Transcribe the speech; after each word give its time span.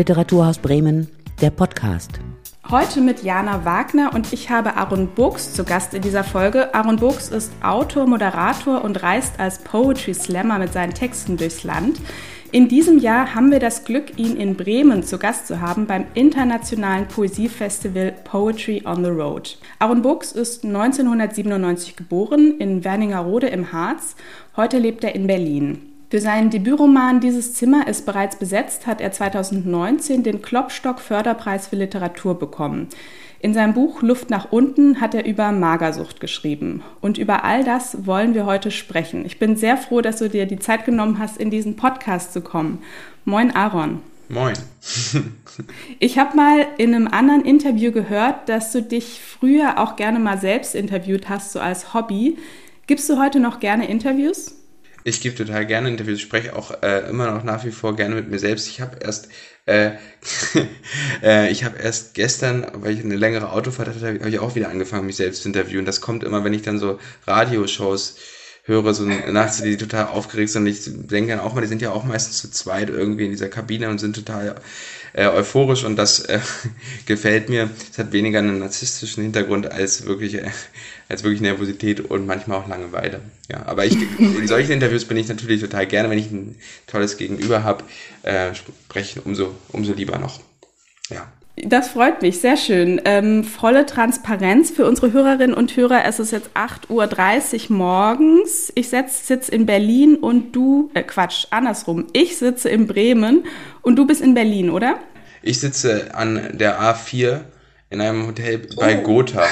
Literaturhaus 0.00 0.56
Bremen, 0.56 1.08
der 1.42 1.50
Podcast. 1.50 2.20
Heute 2.70 3.02
mit 3.02 3.22
Jana 3.22 3.66
Wagner 3.66 4.14
und 4.14 4.32
ich 4.32 4.48
habe 4.48 4.78
Aaron 4.78 5.08
Burks 5.14 5.52
zu 5.52 5.62
Gast 5.62 5.92
in 5.92 6.00
dieser 6.00 6.24
Folge. 6.24 6.74
Aaron 6.74 6.96
Burks 6.96 7.28
ist 7.28 7.52
Autor, 7.62 8.06
Moderator 8.06 8.82
und 8.82 9.02
reist 9.02 9.38
als 9.38 9.58
Poetry 9.58 10.14
Slammer 10.14 10.58
mit 10.58 10.72
seinen 10.72 10.94
Texten 10.94 11.36
durchs 11.36 11.64
Land. 11.64 12.00
In 12.50 12.66
diesem 12.66 12.98
Jahr 12.98 13.34
haben 13.34 13.50
wir 13.50 13.58
das 13.58 13.84
Glück, 13.84 14.18
ihn 14.18 14.36
in 14.36 14.56
Bremen 14.56 15.02
zu 15.02 15.18
Gast 15.18 15.46
zu 15.46 15.60
haben 15.60 15.84
beim 15.84 16.06
internationalen 16.14 17.06
Poesiefestival 17.06 18.14
Poetry 18.24 18.82
on 18.86 19.04
the 19.04 19.10
Road. 19.10 19.58
Aaron 19.80 20.00
Burks 20.00 20.32
ist 20.32 20.64
1997 20.64 21.96
geboren 21.96 22.54
in 22.58 22.84
Werningerode 22.84 23.48
im 23.48 23.70
Harz. 23.70 24.16
Heute 24.56 24.78
lebt 24.78 25.04
er 25.04 25.14
in 25.14 25.26
Berlin. 25.26 25.89
Für 26.10 26.18
seinen 26.18 26.50
Debütroman 26.50 27.20
Dieses 27.20 27.54
Zimmer 27.54 27.86
ist 27.86 28.04
bereits 28.04 28.34
besetzt 28.34 28.88
hat 28.88 29.00
er 29.00 29.12
2019 29.12 30.24
den 30.24 30.42
Klopstock 30.42 30.98
Förderpreis 30.98 31.68
für 31.68 31.76
Literatur 31.76 32.36
bekommen. 32.36 32.88
In 33.38 33.54
seinem 33.54 33.74
Buch 33.74 34.02
Luft 34.02 34.28
nach 34.28 34.50
unten 34.50 35.00
hat 35.00 35.14
er 35.14 35.24
über 35.24 35.52
Magersucht 35.52 36.18
geschrieben. 36.18 36.82
Und 37.00 37.16
über 37.16 37.44
all 37.44 37.62
das 37.62 38.06
wollen 38.06 38.34
wir 38.34 38.44
heute 38.44 38.72
sprechen. 38.72 39.24
Ich 39.24 39.38
bin 39.38 39.54
sehr 39.54 39.76
froh, 39.76 40.00
dass 40.00 40.18
du 40.18 40.28
dir 40.28 40.46
die 40.46 40.58
Zeit 40.58 40.84
genommen 40.84 41.20
hast, 41.20 41.36
in 41.36 41.48
diesen 41.48 41.76
Podcast 41.76 42.32
zu 42.32 42.40
kommen. 42.40 42.82
Moin, 43.24 43.54
Aaron. 43.54 44.00
Moin. 44.28 44.54
ich 46.00 46.18
habe 46.18 46.36
mal 46.36 46.66
in 46.76 46.92
einem 46.92 47.06
anderen 47.06 47.44
Interview 47.44 47.92
gehört, 47.92 48.48
dass 48.48 48.72
du 48.72 48.82
dich 48.82 49.20
früher 49.20 49.78
auch 49.78 49.94
gerne 49.94 50.18
mal 50.18 50.38
selbst 50.38 50.74
interviewt 50.74 51.28
hast, 51.28 51.52
so 51.52 51.60
als 51.60 51.94
Hobby. 51.94 52.36
Gibst 52.88 53.08
du 53.08 53.16
heute 53.16 53.38
noch 53.38 53.60
gerne 53.60 53.88
Interviews? 53.88 54.59
Ich 55.04 55.20
gebe 55.20 55.34
total 55.34 55.66
gerne 55.66 55.88
Interviews, 55.88 56.18
ich 56.18 56.22
spreche 56.22 56.54
auch 56.54 56.82
äh, 56.82 57.08
immer 57.08 57.30
noch 57.30 57.42
nach 57.42 57.64
wie 57.64 57.70
vor 57.70 57.96
gerne 57.96 58.14
mit 58.14 58.28
mir 58.28 58.38
selbst. 58.38 58.68
Ich 58.68 58.80
habe 58.80 58.98
erst, 59.00 59.28
äh, 59.66 59.92
äh, 61.22 61.50
ich 61.50 61.64
habe 61.64 61.78
erst 61.78 62.14
gestern, 62.14 62.66
weil 62.74 62.92
ich 62.92 63.04
eine 63.04 63.16
längere 63.16 63.50
Autofahrt 63.50 63.88
hatte, 63.88 64.18
habe 64.20 64.28
ich 64.28 64.38
auch 64.38 64.54
wieder 64.54 64.68
angefangen, 64.68 65.06
mich 65.06 65.16
selbst 65.16 65.42
zu 65.42 65.48
interviewen. 65.48 65.86
Das 65.86 66.00
kommt 66.02 66.22
immer, 66.22 66.44
wenn 66.44 66.52
ich 66.52 66.62
dann 66.62 66.78
so 66.78 66.98
Radioshows 67.26 68.16
höre, 68.64 68.92
so 68.92 69.04
nachts, 69.04 69.62
die 69.62 69.76
total 69.78 70.06
aufgeregt 70.06 70.50
sind. 70.50 70.62
Und 70.62 70.68
ich 70.68 70.82
denke 70.84 71.30
dann 71.30 71.40
auch 71.40 71.54
mal, 71.54 71.62
die 71.62 71.66
sind 71.66 71.80
ja 71.80 71.92
auch 71.92 72.04
meistens 72.04 72.38
zu 72.38 72.50
zweit 72.50 72.90
irgendwie 72.90 73.24
in 73.24 73.30
dieser 73.30 73.48
Kabine 73.48 73.88
und 73.88 73.98
sind 73.98 74.14
total 74.14 74.56
äh, 75.12 75.26
euphorisch 75.26 75.84
und 75.84 75.96
das 75.96 76.20
äh, 76.20 76.40
gefällt 77.06 77.48
mir. 77.48 77.70
Es 77.90 77.98
hat 77.98 78.12
weniger 78.12 78.38
einen 78.38 78.58
narzisstischen 78.58 79.22
Hintergrund 79.22 79.70
als 79.70 80.06
wirklich, 80.06 80.34
äh, 80.34 80.50
als 81.08 81.22
wirklich 81.22 81.40
Nervosität 81.40 82.00
und 82.00 82.26
manchmal 82.26 82.58
auch 82.58 82.68
Langeweile. 82.68 83.20
Ja, 83.50 83.66
aber 83.66 83.84
ich, 83.84 83.96
in 84.18 84.46
solchen 84.46 84.72
Interviews 84.72 85.04
bin 85.04 85.16
ich 85.16 85.28
natürlich 85.28 85.60
total 85.60 85.86
gerne, 85.86 86.10
wenn 86.10 86.18
ich 86.18 86.30
ein 86.30 86.56
tolles 86.86 87.16
Gegenüber 87.16 87.64
habe, 87.64 87.84
äh, 88.22 88.54
spreche 88.54 89.20
umso, 89.22 89.54
umso 89.68 89.92
lieber 89.92 90.18
noch. 90.18 90.40
Ja. 91.08 91.30
Das 91.64 91.88
freut 91.88 92.22
mich, 92.22 92.40
sehr 92.40 92.56
schön. 92.56 93.00
Ähm, 93.04 93.44
volle 93.44 93.84
Transparenz 93.84 94.70
für 94.70 94.86
unsere 94.86 95.12
Hörerinnen 95.12 95.54
und 95.54 95.76
Hörer. 95.76 96.04
Es 96.04 96.18
ist 96.18 96.30
jetzt 96.30 96.50
8.30 96.54 97.70
Uhr 97.70 97.76
morgens. 97.76 98.72
Ich 98.74 98.88
sitze 98.88 99.50
in 99.50 99.66
Berlin 99.66 100.16
und 100.16 100.52
du, 100.52 100.90
äh 100.94 101.02
Quatsch, 101.02 101.46
andersrum. 101.50 102.06
Ich 102.12 102.38
sitze 102.38 102.68
in 102.68 102.86
Bremen 102.86 103.44
und 103.82 103.96
du 103.96 104.06
bist 104.06 104.22
in 104.22 104.34
Berlin, 104.34 104.70
oder? 104.70 104.98
Ich 105.42 105.60
sitze 105.60 106.14
an 106.14 106.50
der 106.52 106.80
A4 106.80 107.40
in 107.90 108.00
einem 108.00 108.26
Hotel 108.26 108.66
bei 108.76 109.00
oh. 109.00 109.02
Gotha. 109.02 109.44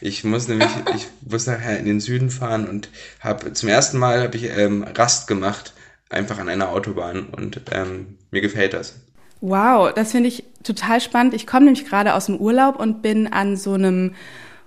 Ich 0.00 0.22
muss 0.24 0.48
nämlich, 0.48 0.68
ich 0.94 1.06
muss 1.26 1.46
nachher 1.46 1.78
in 1.78 1.86
den 1.86 2.00
Süden 2.00 2.30
fahren 2.30 2.68
und 2.68 2.90
habe 3.20 3.52
zum 3.54 3.68
ersten 3.68 3.98
Mal 3.98 4.22
habe 4.22 4.36
ich 4.36 4.50
ähm, 4.56 4.84
Rast 4.94 5.28
gemacht, 5.28 5.72
einfach 6.10 6.38
an 6.38 6.48
einer 6.48 6.70
Autobahn 6.70 7.26
und 7.26 7.60
ähm, 7.70 8.18
mir 8.30 8.42
gefällt 8.42 8.74
das. 8.74 8.96
Wow, 9.40 9.92
das 9.92 10.12
finde 10.12 10.28
ich 10.28 10.44
total 10.62 11.00
spannend. 11.00 11.34
Ich 11.34 11.46
komme 11.46 11.66
nämlich 11.66 11.86
gerade 11.86 12.14
aus 12.14 12.26
dem 12.26 12.38
Urlaub 12.38 12.78
und 12.78 13.02
bin 13.02 13.26
an 13.26 13.56
so 13.56 13.74
einem 13.74 14.14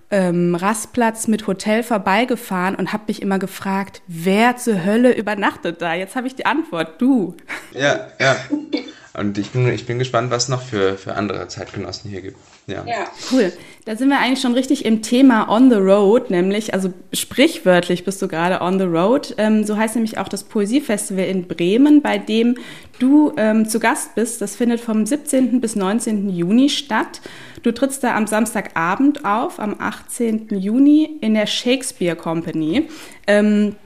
ähm, 0.09 0.55
Rastplatz 0.55 1.27
mit 1.27 1.47
Hotel 1.47 1.83
vorbeigefahren 1.83 2.75
und 2.75 2.93
habe 2.93 3.03
mich 3.07 3.21
immer 3.21 3.39
gefragt, 3.39 4.01
wer 4.07 4.55
zur 4.55 4.85
Hölle 4.85 5.13
übernachtet 5.13 5.81
da? 5.81 5.93
Jetzt 5.93 6.15
habe 6.15 6.27
ich 6.27 6.35
die 6.35 6.45
Antwort, 6.45 7.01
du. 7.01 7.35
Ja, 7.73 8.07
ja. 8.19 8.37
Und 9.13 9.37
ich 9.37 9.49
bin, 9.49 9.67
ich 9.67 9.85
bin 9.85 9.99
gespannt, 9.99 10.31
was 10.31 10.47
noch 10.47 10.61
für, 10.61 10.97
für 10.97 11.15
andere 11.15 11.47
Zeitgenossen 11.47 12.09
hier 12.09 12.21
gibt. 12.21 12.37
Ja. 12.67 12.85
ja. 12.85 13.05
Cool. 13.31 13.51
Da 13.87 13.95
sind 13.95 14.09
wir 14.09 14.19
eigentlich 14.19 14.41
schon 14.41 14.53
richtig 14.53 14.83
im 14.83 15.01
Thema 15.01 15.47
on 15.47 15.69
the 15.69 15.77
road, 15.77 16.29
nämlich, 16.29 16.73
also 16.73 16.91
sprichwörtlich 17.13 18.03
bist 18.03 18.21
du 18.21 18.27
gerade 18.27 18.59
on 18.59 18.79
the 18.79 18.85
road. 18.85 19.33
Ähm, 19.37 19.63
so 19.63 19.77
heißt 19.77 19.95
nämlich 19.95 20.17
auch 20.17 20.27
das 20.27 20.43
Poesiefestival 20.43 21.23
in 21.23 21.47
Bremen, 21.47 22.01
bei 22.01 22.17
dem 22.17 22.57
du 22.99 23.31
ähm, 23.37 23.69
zu 23.69 23.79
Gast 23.79 24.13
bist. 24.15 24.41
Das 24.41 24.57
findet 24.57 24.81
vom 24.81 25.05
17. 25.05 25.61
bis 25.61 25.77
19. 25.77 26.27
Juni 26.27 26.67
statt. 26.67 27.21
Du 27.63 27.71
trittst 27.71 28.03
da 28.03 28.13
am 28.17 28.27
Samstagabend 28.27 29.23
auf, 29.23 29.57
am 29.57 29.77
18. 29.79 30.49
Juni 30.49 31.19
in 31.21 31.33
der 31.33 31.47
Shakespeare 31.47 32.17
Company. 32.17 32.89
Ähm, 33.25 33.77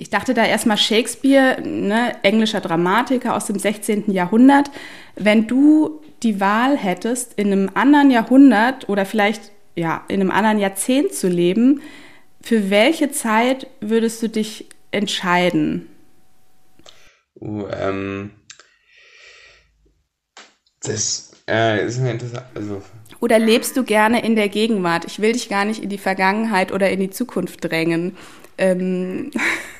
ich 0.00 0.08
dachte 0.08 0.32
da 0.32 0.46
erstmal 0.46 0.78
Shakespeare, 0.78 1.60
ne, 1.60 2.16
englischer 2.22 2.62
Dramatiker 2.62 3.36
aus 3.36 3.44
dem 3.44 3.58
16. 3.58 4.10
Jahrhundert. 4.10 4.70
Wenn 5.14 5.46
du 5.46 6.00
die 6.22 6.40
Wahl 6.40 6.78
hättest, 6.78 7.34
in 7.34 7.52
einem 7.52 7.70
anderen 7.74 8.10
Jahrhundert 8.10 8.88
oder 8.88 9.04
vielleicht 9.04 9.52
ja, 9.76 10.02
in 10.08 10.22
einem 10.22 10.30
anderen 10.30 10.58
Jahrzehnt 10.58 11.12
zu 11.12 11.28
leben, 11.28 11.82
für 12.40 12.70
welche 12.70 13.10
Zeit 13.10 13.66
würdest 13.80 14.22
du 14.22 14.28
dich 14.28 14.70
entscheiden? 14.90 15.86
Uh, 17.38 17.66
ähm, 17.68 18.30
das 20.82 21.32
äh, 21.46 21.86
ist 21.86 22.00
mir 22.00 22.12
interessant. 22.12 22.46
Also. 22.54 22.82
Oder 23.20 23.38
lebst 23.38 23.76
du 23.76 23.84
gerne 23.84 24.24
in 24.24 24.34
der 24.34 24.48
Gegenwart? 24.48 25.04
Ich 25.04 25.20
will 25.20 25.32
dich 25.32 25.50
gar 25.50 25.66
nicht 25.66 25.82
in 25.82 25.90
die 25.90 25.98
Vergangenheit 25.98 26.72
oder 26.72 26.90
in 26.90 27.00
die 27.00 27.10
Zukunft 27.10 27.64
drängen. 27.64 28.16
Ähm, 28.60 29.30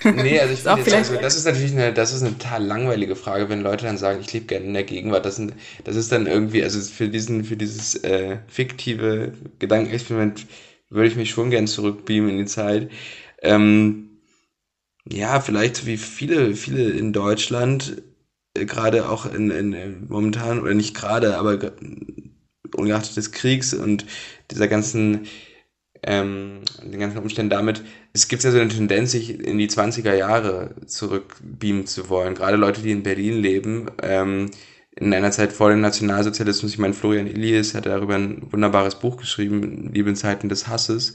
nee, 0.05 0.41
also 0.41 0.55
ich 0.55 0.61
finde 0.61 0.81
jetzt 0.81 1.11
also, 1.11 1.17
das 1.17 1.37
ist 1.37 1.45
natürlich 1.45 1.73
eine, 1.73 1.93
das 1.93 2.15
ist 2.15 2.23
eine 2.23 2.33
total 2.39 2.65
langweilige 2.65 3.15
Frage, 3.15 3.51
wenn 3.51 3.61
Leute 3.61 3.85
dann 3.85 3.99
sagen, 3.99 4.21
ich 4.23 4.33
lebe 4.33 4.47
gerne 4.47 4.65
in 4.65 4.73
der 4.73 4.85
Gegenwart. 4.85 5.27
Das, 5.27 5.37
sind, 5.37 5.53
das 5.85 5.97
ist 5.97 6.11
dann 6.11 6.27
irgendwie, 6.27 6.63
also 6.63 6.81
für 6.81 7.09
diesen, 7.09 7.45
für 7.45 7.59
dieses 7.59 7.97
äh, 7.97 8.39
fiktive 8.49 9.35
Gedankenexperiment 9.59 10.47
würde 10.89 11.09
ich 11.09 11.17
mich 11.17 11.29
schon 11.29 11.51
gern 11.51 11.67
zurückbeamen 11.67 12.31
in 12.31 12.39
die 12.39 12.45
Zeit. 12.47 12.91
Ähm, 13.43 14.23
ja, 15.07 15.41
vielleicht 15.41 15.77
so 15.77 15.87
wie 15.87 15.99
viele, 15.99 16.57
viele 16.57 16.89
in 16.89 17.13
Deutschland, 17.13 18.03
äh, 18.55 18.65
gerade 18.65 19.11
auch 19.11 19.31
in, 19.31 19.51
in 19.51 20.07
momentan, 20.09 20.61
oder 20.61 20.73
nicht 20.73 20.97
gerade, 20.97 21.37
aber 21.37 21.73
ungeachtet 22.75 23.19
des 23.19 23.33
Kriegs 23.33 23.75
und 23.75 24.07
dieser 24.51 24.69
ganzen 24.69 25.27
ähm, 26.03 26.62
den 26.83 27.00
ganzen 27.00 27.19
Umständen 27.19 27.50
damit, 27.50 27.83
es 28.12 28.28
gibt 28.28 28.43
ja 28.43 28.50
so 28.50 28.59
eine 28.59 28.69
Tendenz, 28.69 29.12
sich 29.12 29.38
in 29.38 29.59
die 29.59 29.69
20er 29.69 30.15
Jahre 30.15 30.75
zurückbeamen 30.87 31.87
zu 31.87 32.09
wollen. 32.09 32.34
Gerade 32.34 32.56
Leute, 32.56 32.83
die 32.83 32.91
in 32.93 33.03
Berlin 33.03 33.41
leben, 33.41 33.91
ähm, 34.03 34.50
in 34.97 35.15
einer 35.15 35.31
Zeit 35.31 35.53
vor 35.53 35.71
dem 35.71 35.81
Nationalsozialismus. 35.81 36.72
Ich 36.72 36.78
meine, 36.78 36.94
Florian 36.94 37.27
Elias 37.27 37.75
hat 37.75 37.87
darüber 37.87 38.15
ein 38.16 38.53
wunderbares 38.53 38.97
Buch 38.97 39.16
geschrieben, 39.16 39.91
Liebe 39.93 40.10
in 40.10 40.16
Zeiten 40.16 40.49
des 40.49 40.69
Hasses. 40.69 41.15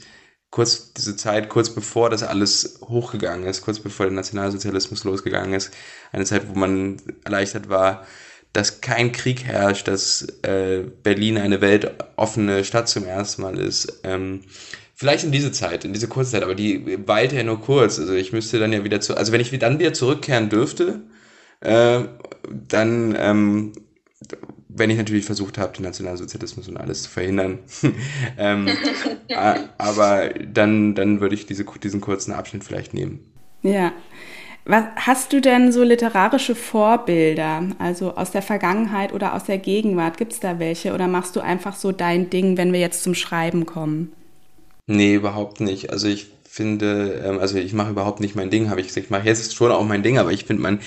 Kurz 0.50 0.92
diese 0.92 1.16
Zeit, 1.16 1.48
kurz 1.48 1.70
bevor 1.70 2.08
das 2.08 2.22
alles 2.22 2.78
hochgegangen 2.82 3.46
ist, 3.46 3.62
kurz 3.62 3.80
bevor 3.80 4.06
der 4.06 4.14
Nationalsozialismus 4.14 5.04
losgegangen 5.04 5.54
ist. 5.54 5.72
Eine 6.12 6.24
Zeit, 6.24 6.48
wo 6.48 6.58
man 6.58 7.02
erleichtert 7.24 7.68
war, 7.68 8.06
dass 8.52 8.80
kein 8.80 9.12
Krieg 9.12 9.44
herrscht, 9.44 9.88
dass 9.88 10.26
äh, 10.42 10.84
Berlin 11.02 11.38
eine 11.38 11.60
weltoffene 11.60 12.64
Stadt 12.64 12.88
zum 12.88 13.04
ersten 13.04 13.42
Mal 13.42 13.58
ist. 13.58 14.00
Ähm, 14.04 14.40
vielleicht 14.94 15.24
in 15.24 15.32
diese 15.32 15.52
Zeit, 15.52 15.84
in 15.84 15.92
diese 15.92 16.08
kurze 16.08 16.32
Zeit, 16.32 16.42
aber 16.42 16.54
die 16.54 17.06
weilte 17.06 17.36
ja 17.36 17.42
nur 17.42 17.60
kurz. 17.60 17.98
Also 17.98 18.14
ich 18.14 18.32
müsste 18.32 18.58
dann 18.58 18.72
ja 18.72 18.82
wieder 18.82 19.00
zu, 19.00 19.16
also 19.16 19.30
wenn 19.30 19.40
ich 19.40 19.56
dann 19.58 19.78
wieder 19.78 19.92
zurückkehren 19.92 20.48
dürfte, 20.48 21.02
äh, 21.60 22.00
dann, 22.68 23.14
ähm, 23.18 23.72
wenn 24.68 24.90
ich 24.90 24.96
natürlich 24.96 25.24
versucht 25.24 25.58
habe, 25.58 25.74
den 25.74 25.84
Nationalsozialismus 25.84 26.68
und 26.68 26.78
alles 26.78 27.02
zu 27.02 27.10
verhindern, 27.10 27.58
ähm, 28.38 28.68
aber 29.78 30.30
dann, 30.30 30.94
dann 30.94 31.20
würde 31.20 31.34
ich 31.34 31.46
diese, 31.46 31.64
diesen 31.82 32.00
kurzen 32.00 32.32
Abschnitt 32.32 32.64
vielleicht 32.64 32.94
nehmen. 32.94 33.20
Ja. 33.62 33.92
Was, 34.68 34.84
hast 34.96 35.32
du 35.32 35.40
denn 35.40 35.70
so 35.70 35.84
literarische 35.84 36.56
Vorbilder, 36.56 37.68
also 37.78 38.16
aus 38.16 38.32
der 38.32 38.42
Vergangenheit 38.42 39.12
oder 39.12 39.34
aus 39.34 39.44
der 39.44 39.58
Gegenwart? 39.58 40.18
Gibt 40.18 40.32
es 40.32 40.40
da 40.40 40.58
welche 40.58 40.92
oder 40.92 41.06
machst 41.06 41.36
du 41.36 41.40
einfach 41.40 41.76
so 41.76 41.92
dein 41.92 42.30
Ding, 42.30 42.56
wenn 42.56 42.72
wir 42.72 42.80
jetzt 42.80 43.04
zum 43.04 43.14
Schreiben 43.14 43.64
kommen? 43.64 44.12
Nee, 44.88 45.14
überhaupt 45.14 45.60
nicht. 45.60 45.90
Also 45.90 46.08
ich 46.08 46.26
finde, 46.48 47.22
ähm, 47.24 47.38
also 47.38 47.58
ich 47.58 47.74
mache 47.74 47.90
überhaupt 47.90 48.18
nicht 48.18 48.34
mein 48.34 48.50
Ding, 48.50 48.68
habe 48.68 48.80
ich 48.80 48.88
gesagt. 48.88 49.06
Ich 49.06 49.10
mache 49.10 49.26
jetzt 49.26 49.54
schon 49.54 49.70
auch 49.70 49.84
mein 49.84 50.02
Ding, 50.02 50.18
aber 50.18 50.32
ich 50.32 50.44
finde 50.46 50.62
man, 50.62 50.80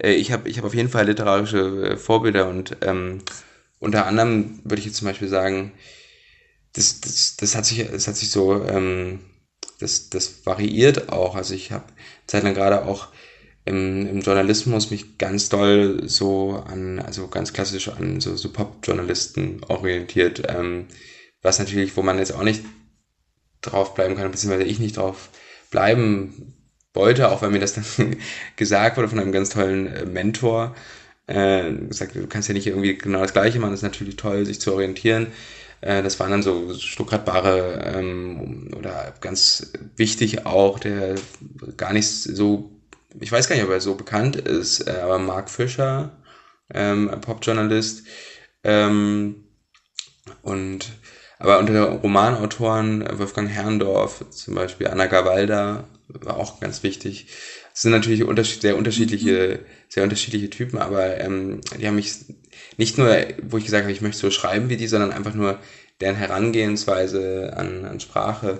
äh, 0.00 0.12
ich 0.12 0.30
habe 0.30 0.48
ich 0.48 0.58
hab 0.58 0.64
auf 0.64 0.74
jeden 0.74 0.88
Fall 0.88 1.06
literarische 1.06 1.94
äh, 1.94 1.96
Vorbilder 1.96 2.48
und 2.48 2.76
ähm, 2.82 3.22
unter 3.80 4.06
anderem 4.06 4.60
würde 4.62 4.78
ich 4.78 4.86
jetzt 4.86 4.96
zum 4.96 5.08
Beispiel 5.08 5.28
sagen, 5.28 5.72
das, 6.74 7.00
das, 7.00 7.36
das 7.36 7.56
hat 7.56 7.66
sich, 7.66 7.84
das 7.90 8.06
hat 8.06 8.16
sich 8.16 8.30
so 8.30 8.62
ähm, 8.64 9.18
das, 9.80 10.10
das 10.10 10.46
variiert 10.46 11.10
auch. 11.10 11.34
Also 11.36 11.54
ich 11.54 11.72
habe 11.72 11.84
zeitlang 12.28 12.54
gerade 12.54 12.84
auch 12.84 13.08
im, 13.64 14.06
im 14.06 14.20
Journalismus 14.20 14.90
mich 14.90 15.18
ganz 15.18 15.48
doll 15.48 16.02
so 16.08 16.62
an, 16.66 17.00
also 17.00 17.28
ganz 17.28 17.52
klassisch 17.52 17.88
an 17.88 18.20
so, 18.20 18.36
so 18.36 18.50
Pop-Journalisten 18.50 19.60
orientiert, 19.68 20.42
ähm, 20.48 20.86
was 21.42 21.58
natürlich, 21.58 21.96
wo 21.96 22.02
man 22.02 22.18
jetzt 22.18 22.32
auch 22.32 22.42
nicht 22.42 22.62
drauf 23.60 23.94
bleiben 23.94 24.16
kann, 24.16 24.30
beziehungsweise 24.30 24.64
ich 24.64 24.78
nicht 24.78 24.96
drauf 24.96 25.30
bleiben 25.70 26.54
wollte, 26.94 27.30
auch 27.30 27.42
weil 27.42 27.50
mir 27.50 27.60
das 27.60 27.74
dann 27.96 28.16
gesagt 28.56 28.96
wurde 28.96 29.08
von 29.08 29.18
einem 29.18 29.32
ganz 29.32 29.50
tollen 29.50 29.86
äh, 29.88 30.06
Mentor, 30.06 30.74
äh, 31.26 31.70
gesagt, 31.72 32.14
du 32.14 32.26
kannst 32.26 32.48
ja 32.48 32.54
nicht 32.54 32.66
irgendwie 32.66 32.96
genau 32.96 33.20
das 33.20 33.32
Gleiche 33.32 33.58
machen, 33.58 33.72
das 33.72 33.80
ist 33.80 33.84
natürlich 33.84 34.16
toll, 34.16 34.46
sich 34.46 34.60
zu 34.60 34.72
orientieren. 34.72 35.28
Äh, 35.80 36.02
das 36.02 36.18
waren 36.20 36.30
dann 36.30 36.42
so 36.42 36.74
Stuttgart-Bare 36.74 37.94
ähm, 37.96 38.70
oder 38.76 39.14
ganz 39.20 39.72
wichtig 39.96 40.46
auch, 40.46 40.78
der 40.78 41.16
gar 41.76 41.92
nicht 41.92 42.08
so 42.08 42.78
ich 43.20 43.32
weiß 43.32 43.48
gar 43.48 43.56
nicht, 43.56 43.64
ob 43.64 43.70
er 43.70 43.80
so 43.80 43.94
bekannt 43.94 44.36
ist, 44.36 44.86
äh, 44.86 45.00
aber 45.02 45.18
Mark 45.18 45.50
Fischer, 45.50 46.12
ähm, 46.72 47.10
Popjournalist, 47.20 48.04
ähm, 48.64 49.44
und 50.42 50.90
aber 51.38 51.58
unter 51.58 51.84
Romanautoren 51.84 53.02
äh, 53.02 53.18
Wolfgang 53.18 53.48
Herrndorf, 53.48 54.24
zum 54.30 54.54
Beispiel 54.54 54.88
Anna 54.88 55.06
Gawalda, 55.06 55.84
war 56.08 56.36
auch 56.36 56.60
ganz 56.60 56.82
wichtig. 56.82 57.28
Es 57.72 57.82
sind 57.82 57.92
natürlich 57.92 58.24
unterschied 58.24 58.62
sehr 58.62 58.76
unterschiedliche, 58.76 59.60
mhm. 59.60 59.66
sehr 59.88 60.02
unterschiedliche 60.02 60.50
Typen, 60.50 60.78
aber 60.78 61.18
ähm, 61.20 61.60
die 61.78 61.86
haben 61.86 61.94
mich 61.94 62.12
nicht 62.76 62.98
nur, 62.98 63.16
wo 63.42 63.58
ich 63.58 63.64
gesagt 63.64 63.84
habe, 63.84 63.92
ich 63.92 64.00
möchte 64.00 64.18
so 64.18 64.30
schreiben 64.30 64.68
wie 64.68 64.76
die, 64.76 64.86
sondern 64.86 65.12
einfach 65.12 65.34
nur 65.34 65.58
deren 66.00 66.16
Herangehensweise 66.16 67.54
an, 67.56 67.84
an 67.84 68.00
Sprache 68.00 68.58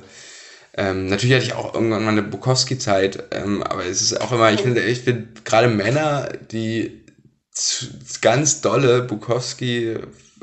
ähm, 0.79 1.07
natürlich 1.07 1.35
hatte 1.35 1.45
ich 1.45 1.55
auch 1.55 1.75
irgendwann 1.75 2.05
mal 2.05 2.13
eine 2.13 2.23
Bukowski-Zeit, 2.23 3.25
ähm, 3.33 3.65
aber 3.65 3.85
es 3.85 4.01
ist 4.01 4.21
auch 4.21 4.31
immer, 4.31 4.53
ich 4.53 4.61
finde, 4.61 4.81
ich 4.81 5.01
finde 5.01 5.27
gerade 5.43 5.67
Männer, 5.67 6.29
die 6.53 7.05
ganz 8.21 8.61
dolle 8.61 9.03
Bukowski 9.03 9.97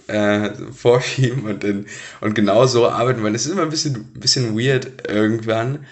äh, 0.08 0.50
vorschieben 0.74 1.46
und, 1.46 1.64
in, 1.64 1.86
und 2.20 2.36
genau 2.36 2.66
so 2.66 2.90
arbeiten 2.90 3.24
wollen. 3.24 3.32
Das 3.32 3.46
ist 3.46 3.54
immer 3.54 3.62
ein 3.62 3.70
bisschen, 3.70 4.12
bisschen 4.14 4.60
weird 4.60 5.10
irgendwann. 5.10 5.86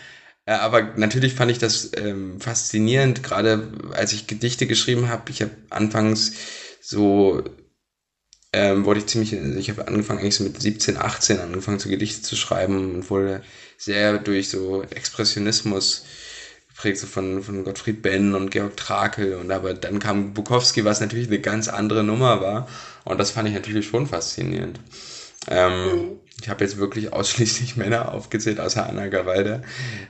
Äh, 0.45 0.56
aber 0.56 0.81
natürlich 0.97 1.35
fand 1.35 1.49
ich 1.49 1.59
das 1.59 1.91
ähm, 1.95 2.41
faszinierend, 2.41 3.23
gerade 3.23 3.71
als 3.94 4.11
ich 4.11 4.27
Gedichte 4.27 4.67
geschrieben 4.67 5.07
habe. 5.07 5.31
Ich 5.31 5.41
habe 5.41 5.51
anfangs 5.69 6.33
so 6.85 7.41
ähm, 8.51 8.83
wurde 8.83 9.00
ich 9.00 9.07
ziemlich, 9.07 9.31
ich 9.31 9.69
habe 9.69 9.88
angefangen 9.88 10.19
eigentlich 10.19 10.35
so 10.35 10.44
mit 10.44 10.62
17, 10.62 10.97
18 10.97 11.39
angefangen 11.39 11.80
zu 11.80 11.88
Gedichte 11.88 12.21
zu 12.21 12.35
schreiben 12.35 12.95
und 12.95 13.09
wurde 13.09 13.41
sehr 13.77 14.18
durch 14.18 14.50
so 14.50 14.83
Expressionismus 14.83 16.03
geprägt, 16.68 16.97
so 16.97 17.07
von, 17.07 17.41
von 17.41 17.63
Gottfried 17.63 18.01
Benn 18.01 18.35
und 18.35 18.51
Georg 18.51 18.75
Trakel 18.75 19.35
und 19.35 19.50
aber 19.50 19.74
dann 19.74 20.00
kam 20.00 20.33
Bukowski, 20.33 20.83
was 20.83 21.00
natürlich 21.00 21.27
eine 21.27 21.39
ganz 21.39 21.69
andere 21.69 22.03
Nummer 22.03 22.41
war 22.41 22.68
und 23.06 23.18
das 23.18 23.31
fand 23.31 23.47
ich 23.47 23.56
natürlich 23.56 23.88
schon 23.88 24.06
faszinierend. 24.06 24.81
Ähm, 25.50 25.71
mhm. 25.71 26.12
Ich 26.41 26.50
habe 26.50 26.65
jetzt 26.65 26.77
wirklich 26.77 27.13
ausschließlich 27.13 27.77
Männer 27.77 28.12
aufgezählt, 28.12 28.59
außer 28.59 28.85
Anna 28.88 29.07
Gawalda. 29.07 29.62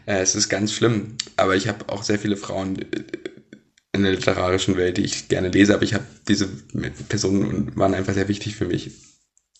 Äh, 0.07 0.21
es 0.21 0.33
ist 0.33 0.49
ganz 0.49 0.73
schlimm, 0.73 1.17
aber 1.37 1.55
ich 1.55 1.67
habe 1.67 1.87
auch 1.89 2.01
sehr 2.01 2.17
viele 2.17 2.35
Frauen 2.35 2.79
äh, 2.79 3.03
in 3.93 4.03
der 4.03 4.11
literarischen 4.11 4.75
Welt, 4.75 4.97
die 4.97 5.03
ich 5.03 5.29
gerne 5.29 5.49
lese, 5.49 5.73
aber 5.73 5.83
ich 5.83 5.93
habe 5.93 6.05
diese 6.27 6.47
Personen 7.09 7.71
waren 7.75 7.93
einfach 7.93 8.13
sehr 8.13 8.27
wichtig 8.27 8.55
für 8.55 8.65
mich. 8.65 8.91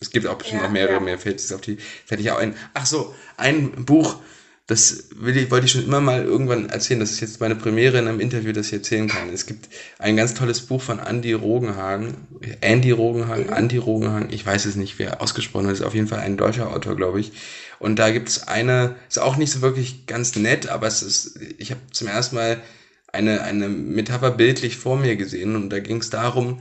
Es 0.02 0.10
gibt 0.10 0.28
auch 0.28 0.38
bestimmt 0.38 0.62
ja, 0.62 0.68
noch 0.68 0.74
mehrere, 0.74 0.96
ja. 0.96 1.00
mehr 1.00 1.20
fällt 1.20 1.40
es 1.40 1.54
auf 1.54 1.62
die, 1.62 1.78
fällt 2.06 2.20
ich 2.20 2.32
auch 2.32 2.40
ein. 2.40 2.56
Ach 2.74 2.86
so, 2.86 3.16
ein 3.38 3.86
Buch, 3.86 4.18
das 4.66 5.10
will 5.16 5.38
ich, 5.38 5.52
wollte 5.52 5.66
ich 5.66 5.72
schon 5.72 5.86
immer 5.86 6.02
mal 6.02 6.24
irgendwann 6.24 6.70
erzählen. 6.70 7.00
Das 7.00 7.12
ist 7.12 7.20
jetzt 7.20 7.40
meine 7.42 7.56
Premiere 7.56 8.00
in 8.00 8.08
einem 8.08 8.20
Interview, 8.20 8.54
das 8.54 8.68
ich 8.68 8.74
erzählen 8.74 9.08
kann. 9.08 9.30
Es 9.30 9.46
gibt 9.46 9.70
ein 10.00 10.16
ganz 10.16 10.34
tolles 10.34 10.62
Buch 10.62 10.82
von 10.82 11.00
Andy 11.00 11.34
Rogenhagen, 11.34 12.16
Andy 12.62 12.92
Rogenhagen, 12.92 13.48
mhm. 13.48 13.54
Andy 13.54 13.78
Rogenhagen, 13.78 14.32
ich 14.32 14.46
weiß 14.46 14.66
es 14.66 14.76
nicht, 14.76 15.00
wer 15.00 15.22
ausgesprochen 15.22 15.68
hat, 15.68 15.74
ist 15.74 15.82
auf 15.82 15.96
jeden 15.96 16.08
Fall 16.08 16.20
ein 16.20 16.38
deutscher 16.38 16.72
Autor, 16.72 16.96
glaube 16.96 17.20
ich. 17.20 17.34
Und 17.80 17.98
da 17.98 18.12
gibt 18.12 18.30
es 18.30 18.48
eine, 18.48 18.96
ist 19.10 19.20
auch 19.20 19.36
nicht 19.36 19.52
so 19.52 19.62
wirklich 19.62 20.08
ganz 20.08 20.36
nett, 20.36 20.70
aber 20.70 20.88
es 20.88 21.04
ist, 21.04 21.40
ich 21.58 21.72
habe 21.72 21.82
zum 21.92 22.08
ersten 22.08 22.38
Mal 22.38 22.62
eine, 23.14 23.44
eine 23.44 23.70
Metapher 23.70 24.32
bildlich 24.32 24.78
vor 24.78 24.98
mir 24.98 25.16
gesehen 25.16 25.56
und 25.56 25.70
da 25.70 25.80
ging 25.80 25.98
es 25.98 26.10
darum, 26.10 26.60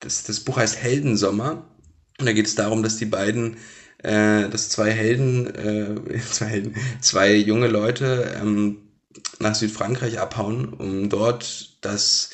dass 0.00 0.24
das 0.24 0.40
Buch 0.40 0.58
heißt 0.58 0.82
Heldensommer 0.82 1.64
und 2.18 2.26
da 2.26 2.32
geht 2.32 2.46
es 2.46 2.56
darum, 2.56 2.82
dass 2.82 2.96
die 2.96 3.06
beiden, 3.06 3.56
äh, 3.98 4.48
dass 4.48 4.68
zwei 4.68 4.90
Helden, 4.90 5.54
äh, 5.54 6.18
zwei 6.30 6.46
Helden, 6.46 6.74
zwei 7.00 7.34
junge 7.34 7.68
Leute 7.68 8.36
ähm, 8.40 8.78
nach 9.38 9.54
Südfrankreich 9.54 10.18
abhauen, 10.18 10.72
um 10.72 11.08
dort 11.08 11.78
das 11.84 12.30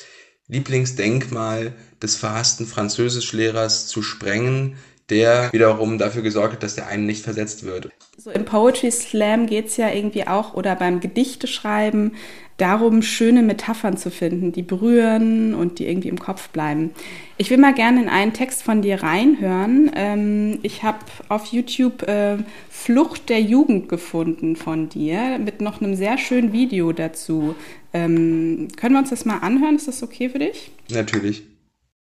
Lieblingsdenkmal 0.47 1.75
des 2.01 2.15
verhassten 2.15 2.65
Französischlehrers 2.65 3.87
zu 3.87 4.01
sprengen, 4.01 4.77
der 5.09 5.51
wiederum 5.51 5.97
dafür 5.97 6.21
gesorgt 6.21 6.53
hat, 6.53 6.63
dass 6.63 6.75
der 6.75 6.87
einen 6.87 7.05
nicht 7.05 7.23
versetzt 7.23 7.65
wird. 7.65 7.89
So 8.17 8.31
im 8.31 8.45
Poetry 8.45 8.91
Slam 8.91 9.47
geht 9.47 9.67
es 9.67 9.77
ja 9.77 9.89
irgendwie 9.89 10.27
auch 10.27 10.53
oder 10.53 10.75
beim 10.75 10.99
Gedichteschreiben 10.99 12.13
darum, 12.59 13.01
schöne 13.01 13.41
Metaphern 13.41 13.97
zu 13.97 14.11
finden, 14.11 14.51
die 14.51 14.61
berühren 14.61 15.53
und 15.55 15.79
die 15.79 15.87
irgendwie 15.87 16.09
im 16.09 16.19
Kopf 16.19 16.49
bleiben. 16.49 16.91
Ich 17.37 17.49
will 17.49 17.57
mal 17.57 17.73
gerne 17.73 18.03
in 18.03 18.09
einen 18.09 18.33
Text 18.33 18.63
von 18.63 18.81
dir 18.81 19.01
reinhören. 19.01 19.91
Ähm, 19.95 20.59
ich 20.61 20.83
habe 20.83 20.99
auf 21.29 21.47
YouTube 21.47 22.03
äh, 22.03 22.37
Flucht 22.69 23.29
der 23.29 23.41
Jugend 23.41 23.89
gefunden 23.89 24.55
von 24.55 24.89
dir 24.89 25.39
mit 25.39 25.61
noch 25.61 25.81
einem 25.81 25.95
sehr 25.95 26.17
schönen 26.17 26.51
Video 26.51 26.91
dazu. 26.91 27.55
Ähm, 27.93 28.67
können 28.75 28.95
wir 28.95 28.99
uns 28.99 29.09
das 29.09 29.25
mal 29.25 29.39
anhören? 29.39 29.75
Ist 29.75 29.87
das 29.87 30.03
okay 30.03 30.29
für 30.29 30.39
dich? 30.39 30.71
Natürlich. 30.91 31.43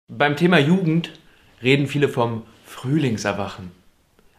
Beim 0.08 0.36
Thema 0.36 0.58
Jugend 0.58 1.12
reden 1.62 1.86
viele 1.86 2.08
vom 2.08 2.42
Frühlingserwachen. 2.78 3.72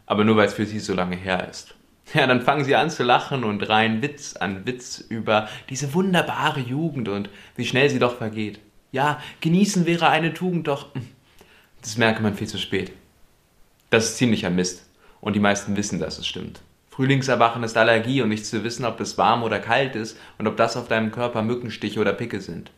Aber 0.05 0.23
nur 0.23 0.37
weil 0.37 0.47
es 0.47 0.53
für 0.53 0.65
sie 0.65 0.79
so 0.79 0.93
lange 0.93 1.17
her 1.17 1.49
ist. 1.49 1.75
Ja, 2.13 2.25
dann 2.25 2.41
fangen 2.41 2.63
sie 2.63 2.75
an 2.75 2.89
zu 2.89 3.03
lachen 3.03 3.43
und 3.43 3.61
reihen 3.67 4.01
Witz 4.01 4.37
an 4.37 4.65
Witz 4.65 4.97
über 4.97 5.49
diese 5.69 5.93
wunderbare 5.93 6.61
Jugend 6.61 7.09
und 7.09 7.29
wie 7.57 7.65
schnell 7.65 7.89
sie 7.89 7.99
doch 7.99 8.17
vergeht. 8.17 8.59
Ja, 8.93 9.21
genießen 9.41 9.85
wäre 9.85 10.07
eine 10.07 10.33
Tugend, 10.33 10.69
doch 10.69 10.95
hm, 10.95 11.05
das 11.81 11.97
merke 11.97 12.23
man 12.23 12.33
viel 12.33 12.47
zu 12.47 12.57
spät. 12.57 12.93
Das 13.89 14.05
ist 14.05 14.17
ziemlicher 14.17 14.49
Mist. 14.49 14.89
Und 15.19 15.35
die 15.35 15.41
meisten 15.41 15.75
wissen, 15.75 15.99
dass 15.99 16.17
es 16.17 16.25
stimmt. 16.25 16.61
Frühlingserwachen 16.91 17.61
ist 17.63 17.75
Allergie 17.75 18.21
und 18.21 18.29
nicht 18.29 18.45
zu 18.45 18.63
wissen, 18.63 18.85
ob 18.85 19.01
es 19.01 19.17
warm 19.17 19.43
oder 19.43 19.59
kalt 19.59 19.95
ist 19.95 20.17
und 20.37 20.47
ob 20.47 20.55
das 20.55 20.77
auf 20.77 20.87
deinem 20.87 21.11
Körper 21.11 21.41
Mückenstiche 21.41 21.99
oder 21.99 22.13
Picke 22.13 22.39
sind. 22.39 22.71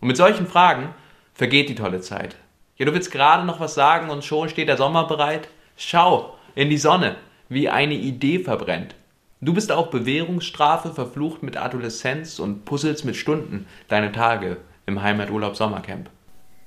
Und 0.00 0.08
mit 0.08 0.16
solchen 0.16 0.48
Fragen 0.48 0.88
vergeht 1.34 1.68
die 1.68 1.76
tolle 1.76 2.00
Zeit. 2.00 2.36
Ja, 2.76 2.86
du 2.86 2.92
willst 2.92 3.12
gerade 3.12 3.46
noch 3.46 3.60
was 3.60 3.74
sagen 3.74 4.10
und 4.10 4.24
schon 4.24 4.48
steht 4.48 4.66
der 4.66 4.76
Sommer 4.76 5.06
bereit? 5.06 5.48
Schau 5.76 6.34
in 6.56 6.70
die 6.70 6.76
Sonne 6.76 7.14
wie 7.48 7.68
eine 7.68 7.94
Idee 7.94 8.40
verbrennt. 8.40 8.96
Du 9.40 9.54
bist 9.54 9.70
auf 9.70 9.90
Bewährungsstrafe 9.90 10.92
verflucht 10.92 11.44
mit 11.44 11.56
Adoleszenz 11.56 12.40
und 12.40 12.64
puzzelst 12.64 13.04
mit 13.04 13.14
Stunden 13.14 13.66
deine 13.86 14.10
Tage 14.10 14.56
im 14.86 15.02
Heimaturlaub 15.02 15.54
Sommercamp. 15.54 16.10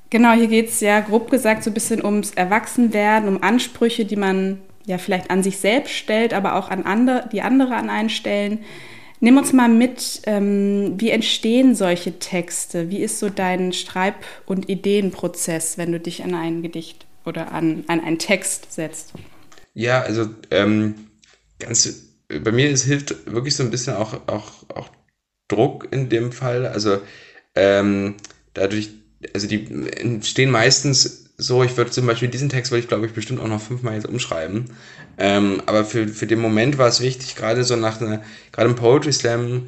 Genau, 0.10 0.32
hier 0.32 0.48
geht 0.48 0.70
es 0.70 0.80
ja 0.80 1.02
grob 1.02 1.30
gesagt 1.30 1.64
so 1.64 1.72
ein 1.72 1.74
bisschen 1.74 2.06
ums 2.06 2.32
Erwachsenwerden, 2.32 3.28
um 3.28 3.44
Ansprüche, 3.44 4.06
die 4.06 4.16
man 4.16 4.60
ja 4.86 5.00
vielleicht 5.00 5.30
an 5.30 5.44
sich 5.44 5.58
selbst 5.58 5.94
stellt, 5.94 6.34
aber 6.34 6.56
auch 6.56 6.70
an 6.70 6.84
andere, 6.84 7.28
die 7.30 7.42
andere 7.42 7.76
an 7.76 7.90
einen 7.90 8.10
stellen. 8.10 8.60
Nimm 9.20 9.38
uns 9.38 9.52
mal 9.52 9.70
mit, 9.70 10.22
ähm, 10.26 10.94
wie 10.98 11.10
entstehen 11.10 11.74
solche 11.74 12.20
Texte? 12.20 12.90
Wie 12.90 13.00
ist 13.00 13.20
so 13.20 13.30
dein 13.30 13.74
Schreib- 13.74 14.26
und 14.46 14.70
Ideenprozess, 14.70 15.78
wenn 15.78 15.92
du 15.92 16.00
dich 16.00 16.24
an 16.24 16.36
ein 16.36 16.62
Gedicht 16.62 17.06
oder 17.26 17.52
an, 17.52 17.84
an 17.88 18.00
einen 18.00 18.20
Text 18.20 18.74
setzt? 18.74 19.14
Ja, 19.74 20.02
also 20.02 20.30
ähm, 20.52 20.96
ganz 21.60 22.08
bei 22.28 22.52
mir 22.52 22.70
es 22.70 22.84
hilft 22.84 23.32
wirklich 23.32 23.56
so 23.56 23.64
ein 23.64 23.72
bisschen 23.72 23.96
auch, 23.96 24.28
auch, 24.28 24.70
auch 24.70 24.90
Druck 25.48 25.88
in 25.92 26.10
dem 26.10 26.32
Fall. 26.32 26.66
Also 26.66 27.00
ähm, 27.56 28.16
dadurch, 28.54 28.90
also 29.34 29.48
die 29.48 29.66
entstehen 29.98 30.52
meistens 30.52 31.27
so, 31.38 31.64
ich 31.64 31.78
würde 31.78 31.92
zum 31.92 32.08
Beispiel 32.08 32.30
diesen 32.30 32.50
Text 32.50 32.72
würde 32.72 32.82
ich, 32.82 32.88
glaube 32.88 33.06
ich, 33.06 33.14
bestimmt 33.14 33.40
auch 33.40 33.48
noch 33.48 33.62
fünfmal 33.62 33.94
jetzt 33.94 34.08
umschreiben. 34.08 34.66
Ähm, 35.20 35.62
aber 35.68 35.86
für, 35.86 36.08
für 36.08 36.26
den 36.26 36.40
Moment 36.40 36.78
war 36.80 36.88
es 36.88 37.00
wichtig, 37.02 37.36
gerade 37.36 37.64
so 37.64 37.76
nach 37.76 38.02
einer, 38.02 38.24
gerade 38.52 38.70
im 38.70 38.76
Poetry 38.76 39.14
Slam 39.14 39.68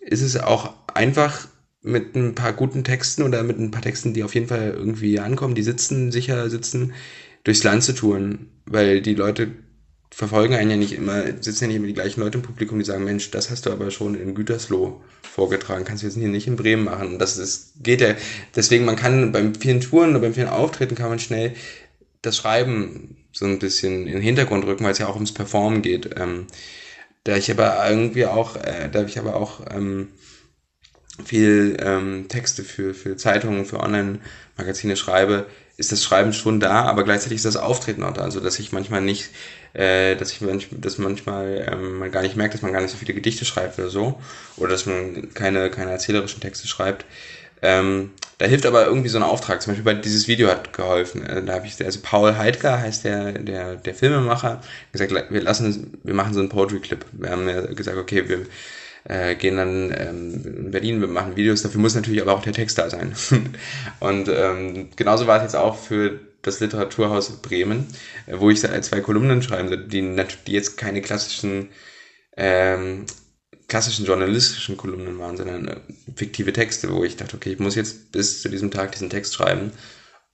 ist 0.00 0.22
es 0.22 0.36
auch 0.36 0.74
einfach 0.94 1.46
mit 1.82 2.16
ein 2.16 2.34
paar 2.34 2.52
guten 2.52 2.82
Texten 2.82 3.22
oder 3.22 3.44
mit 3.44 3.58
ein 3.58 3.70
paar 3.70 3.82
Texten, 3.82 4.12
die 4.12 4.24
auf 4.24 4.34
jeden 4.34 4.48
Fall 4.48 4.74
irgendwie 4.76 5.20
ankommen, 5.20 5.54
die 5.54 5.62
sitzen, 5.62 6.10
sicher 6.10 6.50
sitzen, 6.50 6.94
durchs 7.44 7.62
Land 7.62 7.84
zu 7.84 7.94
touren, 7.94 8.50
weil 8.66 9.00
die 9.02 9.14
Leute 9.14 9.52
verfolgen 10.16 10.54
einen 10.54 10.70
ja 10.70 10.76
nicht 10.78 10.94
immer, 10.94 11.24
sitzen 11.42 11.64
ja 11.64 11.66
nicht 11.68 11.76
immer 11.76 11.88
die 11.88 11.92
gleichen 11.92 12.22
Leute 12.22 12.38
im 12.38 12.42
Publikum, 12.42 12.78
die 12.78 12.86
sagen, 12.86 13.04
Mensch, 13.04 13.30
das 13.32 13.50
hast 13.50 13.66
du 13.66 13.70
aber 13.70 13.90
schon 13.90 14.14
in 14.14 14.34
Gütersloh 14.34 14.98
vorgetragen, 15.20 15.84
kannst 15.84 16.02
du 16.02 16.06
jetzt 16.06 16.16
hier 16.16 16.28
nicht 16.28 16.46
in 16.46 16.56
Bremen 16.56 16.84
machen. 16.84 17.18
Das 17.18 17.36
ist, 17.36 17.74
geht 17.82 18.00
ja, 18.00 18.14
deswegen, 18.54 18.86
man 18.86 18.96
kann 18.96 19.30
beim 19.30 19.54
vielen 19.54 19.82
Touren 19.82 20.12
oder 20.12 20.20
beim 20.20 20.32
vielen 20.32 20.48
Auftritten 20.48 20.94
kann 20.94 21.10
man 21.10 21.18
schnell 21.18 21.52
das 22.22 22.38
Schreiben 22.38 23.18
so 23.30 23.44
ein 23.44 23.58
bisschen 23.58 24.06
in 24.06 24.14
den 24.14 24.22
Hintergrund 24.22 24.64
rücken, 24.64 24.84
weil 24.84 24.92
es 24.92 24.98
ja 24.98 25.06
auch 25.06 25.16
ums 25.16 25.34
Performen 25.34 25.82
geht. 25.82 26.18
Ähm, 26.18 26.46
da 27.24 27.36
ich 27.36 27.50
aber 27.50 27.86
irgendwie 27.86 28.24
auch, 28.24 28.56
äh, 28.56 28.88
da 28.90 29.04
ich 29.04 29.18
aber 29.18 29.36
auch 29.36 29.66
ähm, 29.70 30.08
viel 31.24 31.76
ähm, 31.80 32.26
Texte 32.28 32.62
für, 32.62 32.94
für 32.94 33.16
Zeitungen, 33.16 33.64
für 33.64 33.80
Online-Magazine 33.80 34.96
schreibe, 34.96 35.46
ist 35.76 35.92
das 35.92 36.02
Schreiben 36.02 36.32
schon 36.32 36.58
da, 36.58 36.84
aber 36.84 37.04
gleichzeitig 37.04 37.36
ist 37.36 37.44
das 37.44 37.56
Auftreten 37.56 38.02
auch 38.02 38.12
da. 38.12 38.22
Also 38.22 38.40
dass 38.40 38.58
ich 38.58 38.72
manchmal 38.72 39.02
nicht, 39.02 39.30
äh, 39.74 40.16
dass 40.16 40.32
ich 40.32 40.40
manch, 40.40 40.68
dass 40.70 40.98
manchmal 40.98 41.68
ähm, 41.70 41.98
man 41.98 42.10
gar 42.10 42.22
nicht 42.22 42.36
merkt, 42.36 42.54
dass 42.54 42.62
man 42.62 42.72
gar 42.72 42.80
nicht 42.80 42.90
so 42.90 42.96
viele 42.96 43.14
Gedichte 43.14 43.44
schreibt 43.44 43.78
oder 43.78 43.90
so. 43.90 44.20
Oder 44.56 44.70
dass 44.70 44.86
man 44.86 45.34
keine, 45.34 45.70
keine 45.70 45.90
erzählerischen 45.90 46.40
Texte 46.40 46.66
schreibt. 46.66 47.04
Ähm, 47.62 48.12
da 48.38 48.46
hilft 48.46 48.66
aber 48.66 48.86
irgendwie 48.86 49.08
so 49.08 49.18
ein 49.18 49.22
Auftrag. 49.22 49.62
Zum 49.62 49.72
Beispiel 49.72 49.84
bei 49.84 50.00
dieses 50.00 50.28
Video 50.28 50.48
hat 50.48 50.72
geholfen. 50.72 51.24
Äh, 51.26 51.42
da 51.44 51.54
habe 51.54 51.66
ich, 51.66 51.82
also 51.84 52.00
Paul 52.02 52.36
Heidger 52.36 52.80
heißt 52.80 53.04
der, 53.04 53.32
der, 53.32 53.76
der 53.76 53.94
Filmemacher, 53.94 54.62
gesagt, 54.92 55.12
wir 55.30 55.42
lassen, 55.42 55.98
wir 56.02 56.14
machen 56.14 56.32
so 56.32 56.40
einen 56.40 56.48
Poetry 56.48 56.80
Clip. 56.80 57.04
Wir 57.12 57.30
haben 57.30 57.48
ja 57.48 57.60
gesagt, 57.62 57.98
okay, 57.98 58.28
wir 58.28 58.46
äh, 59.08 59.34
gehen 59.34 59.56
dann 59.56 59.94
ähm, 59.96 60.42
in 60.44 60.70
Berlin, 60.70 61.00
wir 61.00 61.08
machen 61.08 61.36
Videos, 61.36 61.62
dafür 61.62 61.80
muss 61.80 61.94
natürlich 61.94 62.22
aber 62.22 62.34
auch 62.34 62.42
der 62.42 62.52
Text 62.52 62.78
da 62.78 62.90
sein. 62.90 63.14
und 64.00 64.28
ähm, 64.28 64.90
genauso 64.96 65.26
war 65.26 65.36
es 65.38 65.42
jetzt 65.42 65.56
auch 65.56 65.78
für 65.78 66.20
das 66.42 66.60
Literaturhaus 66.60 67.30
Bremen, 67.42 67.86
äh, 68.26 68.38
wo 68.38 68.50
ich 68.50 68.60
zwei 68.60 69.00
Kolumnen 69.00 69.42
schreibe, 69.42 69.78
die, 69.78 70.16
die 70.46 70.52
jetzt 70.52 70.76
keine 70.76 71.02
klassischen 71.02 71.68
ähm, 72.36 73.06
klassischen 73.68 74.06
journalistischen 74.06 74.76
Kolumnen 74.76 75.18
waren, 75.18 75.36
sondern 75.36 75.68
äh, 75.68 75.76
fiktive 76.14 76.52
Texte, 76.52 76.92
wo 76.92 77.04
ich 77.04 77.16
dachte, 77.16 77.36
okay, 77.36 77.52
ich 77.52 77.58
muss 77.58 77.74
jetzt 77.74 78.12
bis 78.12 78.42
zu 78.42 78.48
diesem 78.48 78.70
Tag 78.70 78.92
diesen 78.92 79.10
Text 79.10 79.34
schreiben. 79.34 79.72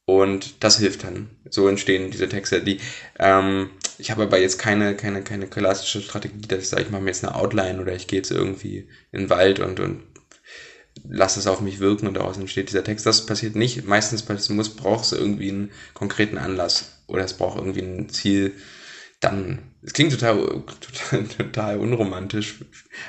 Und 0.05 0.63
das 0.65 0.79
hilft 0.79 1.05
dann. 1.05 1.31
So 1.49 1.69
entstehen 1.69 2.11
diese 2.11 2.29
Texte, 2.29 2.63
die 2.63 2.81
ähm, 3.19 3.71
ich 4.03 4.11
habe 4.11 4.25
aber 4.25 4.41
jetzt 4.41 4.59
keine, 4.59 4.97
keine, 4.97 5.23
keine 5.23 5.47
klassische 5.47 6.03
Strategie, 6.03 6.41
dass 6.49 6.59
ich 6.59 6.69
sage, 6.69 6.83
ich 6.83 6.91
mache 6.91 7.03
mir 7.03 7.11
jetzt 7.11 7.25
eine 7.25 7.37
Outline 7.37 7.81
oder 7.81 7.95
ich 7.95 8.09
gehe 8.09 8.19
jetzt 8.19 8.33
irgendwie 8.33 8.89
in 9.13 9.21
den 9.21 9.31
Wald 9.31 9.61
und, 9.61 9.79
und 9.79 10.03
lasse 11.05 11.39
es 11.39 11.47
auf 11.47 11.61
mich 11.61 11.79
wirken 11.79 12.09
und 12.09 12.15
daraus 12.15 12.37
entsteht 12.37 12.69
dieser 12.69 12.83
Text. 12.83 13.07
Das 13.07 13.27
passiert 13.27 13.55
nicht. 13.55 13.87
Meistens 13.87 14.29
muss, 14.49 14.71
braucht 14.71 15.05
es 15.05 15.13
irgendwie 15.13 15.51
einen 15.51 15.71
konkreten 15.95 16.37
Anlass 16.37 17.05
oder 17.07 17.23
es 17.23 17.35
braucht 17.35 17.59
irgendwie 17.59 17.83
ein 17.83 18.09
Ziel. 18.09 18.55
Dann, 19.21 19.61
es 19.83 19.93
klingt 19.93 20.11
total, 20.11 20.65
total, 20.81 21.25
total 21.39 21.79
unromantisch, 21.79 22.57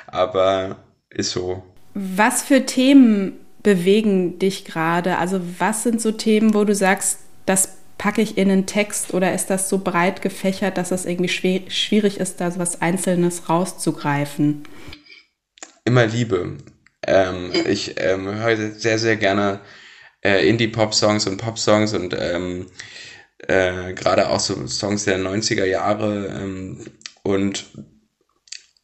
aber 0.06 0.84
ist 1.10 1.32
so. 1.32 1.64
Was 1.96 2.44
für 2.44 2.68
Themen 2.68 3.40
bewegen 3.64 4.38
dich 4.38 4.64
gerade? 4.64 5.18
Also 5.18 5.42
was 5.58 5.82
sind 5.82 6.00
so 6.02 6.12
Themen, 6.12 6.54
wo 6.54 6.66
du 6.66 6.76
sagst, 6.76 7.18
das 7.48 7.78
packe 7.98 8.22
ich 8.22 8.38
in 8.38 8.50
einen 8.50 8.66
Text 8.66 9.14
oder 9.14 9.34
ist 9.34 9.50
das 9.50 9.70
so 9.70 9.80
breit 9.80 10.22
gefächert, 10.22 10.78
dass 10.78 10.92
es 10.92 11.06
irgendwie 11.06 11.30
schwierig 11.30 12.20
ist, 12.20 12.42
da 12.42 12.52
so 12.52 12.60
was 12.60 12.82
Einzelnes 12.82 13.50
rauszugreifen? 13.50 14.64
Immer 15.86 16.06
Liebe. 16.06 16.58
Ähm, 17.06 17.52
ich 17.68 17.96
ähm, 17.98 18.26
höre 18.28 18.72
sehr, 18.72 19.00
sehr 19.00 19.18
gerne 19.18 19.60
äh, 20.24 20.48
Indie-Pop-Songs 20.48 21.28
und 21.28 21.38
Pop-Songs 21.38 21.94
und 21.94 22.16
ähm, 22.18 22.68
äh, 23.40 23.94
gerade 23.94 24.30
auch 24.30 24.40
so 24.40 24.68
Songs 24.68 25.04
der 25.06 25.20
90er 25.20 25.66
Jahre 25.66 26.28
ähm, 26.28 26.86
und 27.24 27.66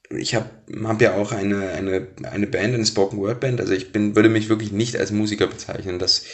ich 0.10 0.36
habe 0.36 0.50
hab 0.84 1.01
ja 1.01 1.16
auch 1.16 1.32
eine, 1.32 1.70
eine, 1.70 2.08
eine 2.24 2.48
Band, 2.48 2.74
eine 2.74 2.86
Spoken 2.86 3.20
Word 3.20 3.39
Band, 3.39 3.62
also 3.62 3.74
ich 3.74 3.92
bin, 3.92 4.16
würde 4.16 4.30
mich 4.30 4.50
wirklich 4.50 4.72
nicht 4.72 4.98
als 4.98 5.12
Musiker 5.12 5.48
bezeichnen. 5.48 6.00
Das 6.00 6.24
äh, 6.24 6.25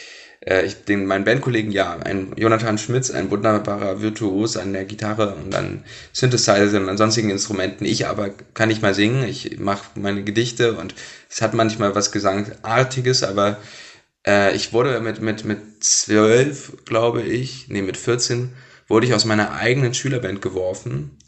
ich, 0.46 0.84
den, 0.84 1.06
meinen 1.06 1.24
Bandkollegen, 1.24 1.72
ja, 1.72 1.98
ein 1.98 2.32
Jonathan 2.36 2.78
Schmitz, 2.78 3.10
ein 3.10 3.30
wunderbarer 3.32 4.00
Virtuos 4.00 4.56
an 4.56 4.72
der 4.72 4.84
Gitarre 4.84 5.34
und 5.34 5.54
an 5.54 5.82
Synthesizer 6.12 6.80
und 6.80 6.88
an 6.88 6.96
sonstigen 6.96 7.30
Instrumenten. 7.30 7.84
Ich 7.84 8.06
aber 8.06 8.30
kann 8.54 8.68
nicht 8.68 8.80
mal 8.80 8.94
singen, 8.94 9.24
ich 9.24 9.58
mache 9.58 9.98
meine 9.98 10.22
Gedichte 10.22 10.74
und 10.74 10.94
es 11.28 11.42
hat 11.42 11.54
manchmal 11.54 11.96
was 11.96 12.12
Gesangartiges, 12.12 13.24
aber 13.24 13.56
äh, 14.24 14.54
ich 14.54 14.72
wurde 14.72 15.00
mit, 15.00 15.20
mit, 15.20 15.44
mit 15.44 15.82
zwölf, 15.82 16.84
glaube 16.84 17.22
ich, 17.22 17.66
nee, 17.68 17.82
mit 17.82 17.96
14, 17.96 18.52
wurde 18.86 19.06
ich 19.06 19.14
aus 19.14 19.24
meiner 19.24 19.52
eigenen 19.52 19.94
Schülerband 19.94 20.42
geworfen, 20.42 21.18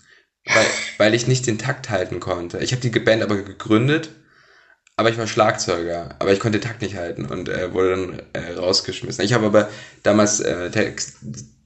weil, 0.44 0.66
weil 0.98 1.14
ich 1.14 1.26
nicht 1.26 1.48
den 1.48 1.58
Takt 1.58 1.90
halten 1.90 2.20
konnte. 2.20 2.58
Ich 2.58 2.70
habe 2.70 2.88
die 2.88 2.96
Band 3.00 3.22
aber 3.25 3.37
gegründet 3.42 4.10
aber 4.99 5.11
ich 5.11 5.17
war 5.17 5.28
Schlagzeuger, 5.28 6.17
aber 6.19 6.33
ich 6.33 6.40
konnte 6.40 6.59
Takt 6.59 6.83
nicht 6.83 6.97
halten 6.97 7.25
und 7.25 7.49
äh, 7.49 7.73
wurde 7.73 7.90
dann 7.90 8.23
äh, 8.33 8.55
rausgeschmissen. 8.55 9.25
Ich 9.25 9.33
habe 9.33 9.47
aber 9.47 9.71
damals 10.02 10.40
äh, 10.40 10.73
Text, 10.73 11.19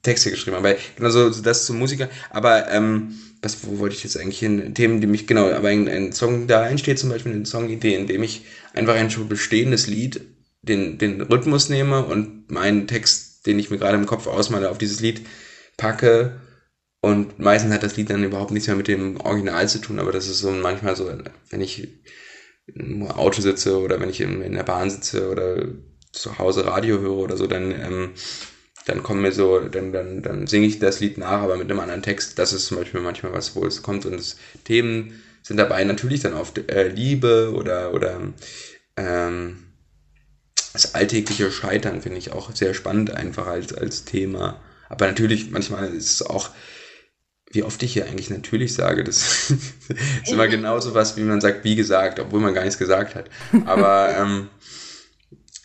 Texte 0.03 0.31
geschrieben, 0.31 0.59
aber 0.59 0.77
genau 0.97 1.09
so 1.09 1.31
das 1.31 1.65
zum 1.65 1.79
Musiker. 1.79 2.11
Aber 2.29 2.71
ähm, 2.71 3.15
was, 3.41 3.67
wo 3.67 3.79
wollte 3.79 3.97
ich 3.97 4.05
jetzt 4.05 4.19
eigentlich 4.19 4.39
hin? 4.39 4.75
Themen, 4.75 5.01
die 5.01 5.07
mich, 5.07 5.27
genau, 5.27 5.51
aber 5.51 5.69
ein, 5.69 5.89
ein 5.89 6.13
Song, 6.13 6.47
da 6.47 6.69
entsteht 6.69 6.99
zum 6.99 7.09
Beispiel 7.09 7.33
eine 7.33 7.47
Songidee, 7.47 7.95
in 7.95 8.07
dem 8.07 8.23
ich 8.23 8.45
einfach 8.75 8.97
ein 8.97 9.11
schon 9.11 9.31
bestehendes 9.31 9.87
Lied, 9.87 10.21
den, 10.61 10.99
den 10.99 11.23
Rhythmus 11.23 11.71
nehme 11.71 12.05
und 12.05 12.51
meinen 12.51 12.87
Text, 12.87 13.47
den 13.47 13.59
ich 13.59 13.71
mir 13.71 13.79
gerade 13.79 13.97
im 13.97 14.05
Kopf 14.05 14.27
ausmale, 14.27 14.69
auf 14.69 14.77
dieses 14.77 15.01
Lied 15.01 15.23
packe. 15.79 16.39
Und 17.01 17.39
meistens 17.39 17.73
hat 17.73 17.83
das 17.83 17.97
Lied 17.97 18.11
dann 18.11 18.25
überhaupt 18.25 18.51
nichts 18.51 18.67
mehr 18.67 18.77
mit 18.77 18.89
dem 18.89 19.19
Original 19.23 19.67
zu 19.71 19.79
tun, 19.79 19.99
aber 19.99 20.13
das 20.13 20.29
ist 20.29 20.41
so 20.41 20.51
manchmal 20.51 20.97
so, 20.97 21.11
wenn 21.49 21.61
ich 21.63 21.89
im 22.67 23.07
Auto 23.07 23.41
sitze 23.43 23.79
oder 23.79 24.01
wenn 24.01 24.11
ich 24.11 24.21
in, 24.21 24.43
in 24.43 24.55
der 24.55 24.63
Bahn 24.63 24.91
sitze 24.91 25.31
oder 25.31 25.67
zu 26.13 26.39
Hause 26.39 26.67
Radio 26.67 27.01
höre 27.01 27.17
oder 27.17 27.37
so, 27.37 27.47
dann, 27.47 27.73
ähm, 27.73 28.11
dann 28.87 29.03
kommen 29.03 29.23
mir 29.23 29.33
so, 29.33 29.61
dann, 29.61 29.93
dann, 29.93 30.23
dann 30.23 30.47
singe 30.47 30.67
ich 30.67 30.79
das 30.79 31.01
Lied 31.01 31.19
nach, 31.19 31.43
aber 31.43 31.57
mit 31.57 31.71
einem 31.71 31.81
anderen 31.81 32.03
Text. 32.03 32.39
Das 32.39 32.53
ist 32.53 32.67
zum 32.67 32.77
Beispiel 32.79 33.01
manchmal 33.01 33.33
was, 33.33 33.57
wo 33.57 33.65
es 33.65 33.83
kommt 33.83 34.07
und 34.07 34.13
das 34.13 34.37
Themen 34.65 35.23
sind 35.43 35.57
dabei 35.57 35.83
natürlich 35.85 36.21
dann 36.21 36.35
oft 36.35 36.71
äh, 36.71 36.89
Liebe 36.89 37.53
oder, 37.55 37.93
oder 37.95 38.21
ähm, 38.97 39.59
das 40.73 40.95
alltägliche 40.95 41.51
Scheitern 41.51 42.01
finde 42.01 42.19
ich 42.19 42.33
auch 42.33 42.55
sehr 42.55 42.75
spannend 42.75 43.11
einfach 43.11 43.47
als, 43.47 43.75
als 43.75 44.05
Thema. 44.05 44.61
Aber 44.89 45.07
natürlich, 45.07 45.51
manchmal 45.51 45.93
ist 45.95 46.13
es 46.13 46.23
auch 46.27 46.51
wie 47.53 47.63
oft 47.63 47.83
ich 47.83 47.93
hier 47.93 48.07
eigentlich 48.07 48.31
natürlich 48.31 48.75
sage, 48.75 49.05
das 49.05 49.51
ist 50.23 50.33
immer 50.33 50.49
genauso 50.49 50.95
was, 50.95 51.17
wie 51.17 51.23
man 51.23 51.41
sagt, 51.41 51.65
wie 51.65 51.77
gesagt, 51.77 52.19
obwohl 52.19 52.41
man 52.41 52.55
gar 52.55 52.65
nichts 52.65 52.79
gesagt 52.79 53.15
hat. 53.15 53.31
Aber 53.67 54.17
ähm, 54.19 54.49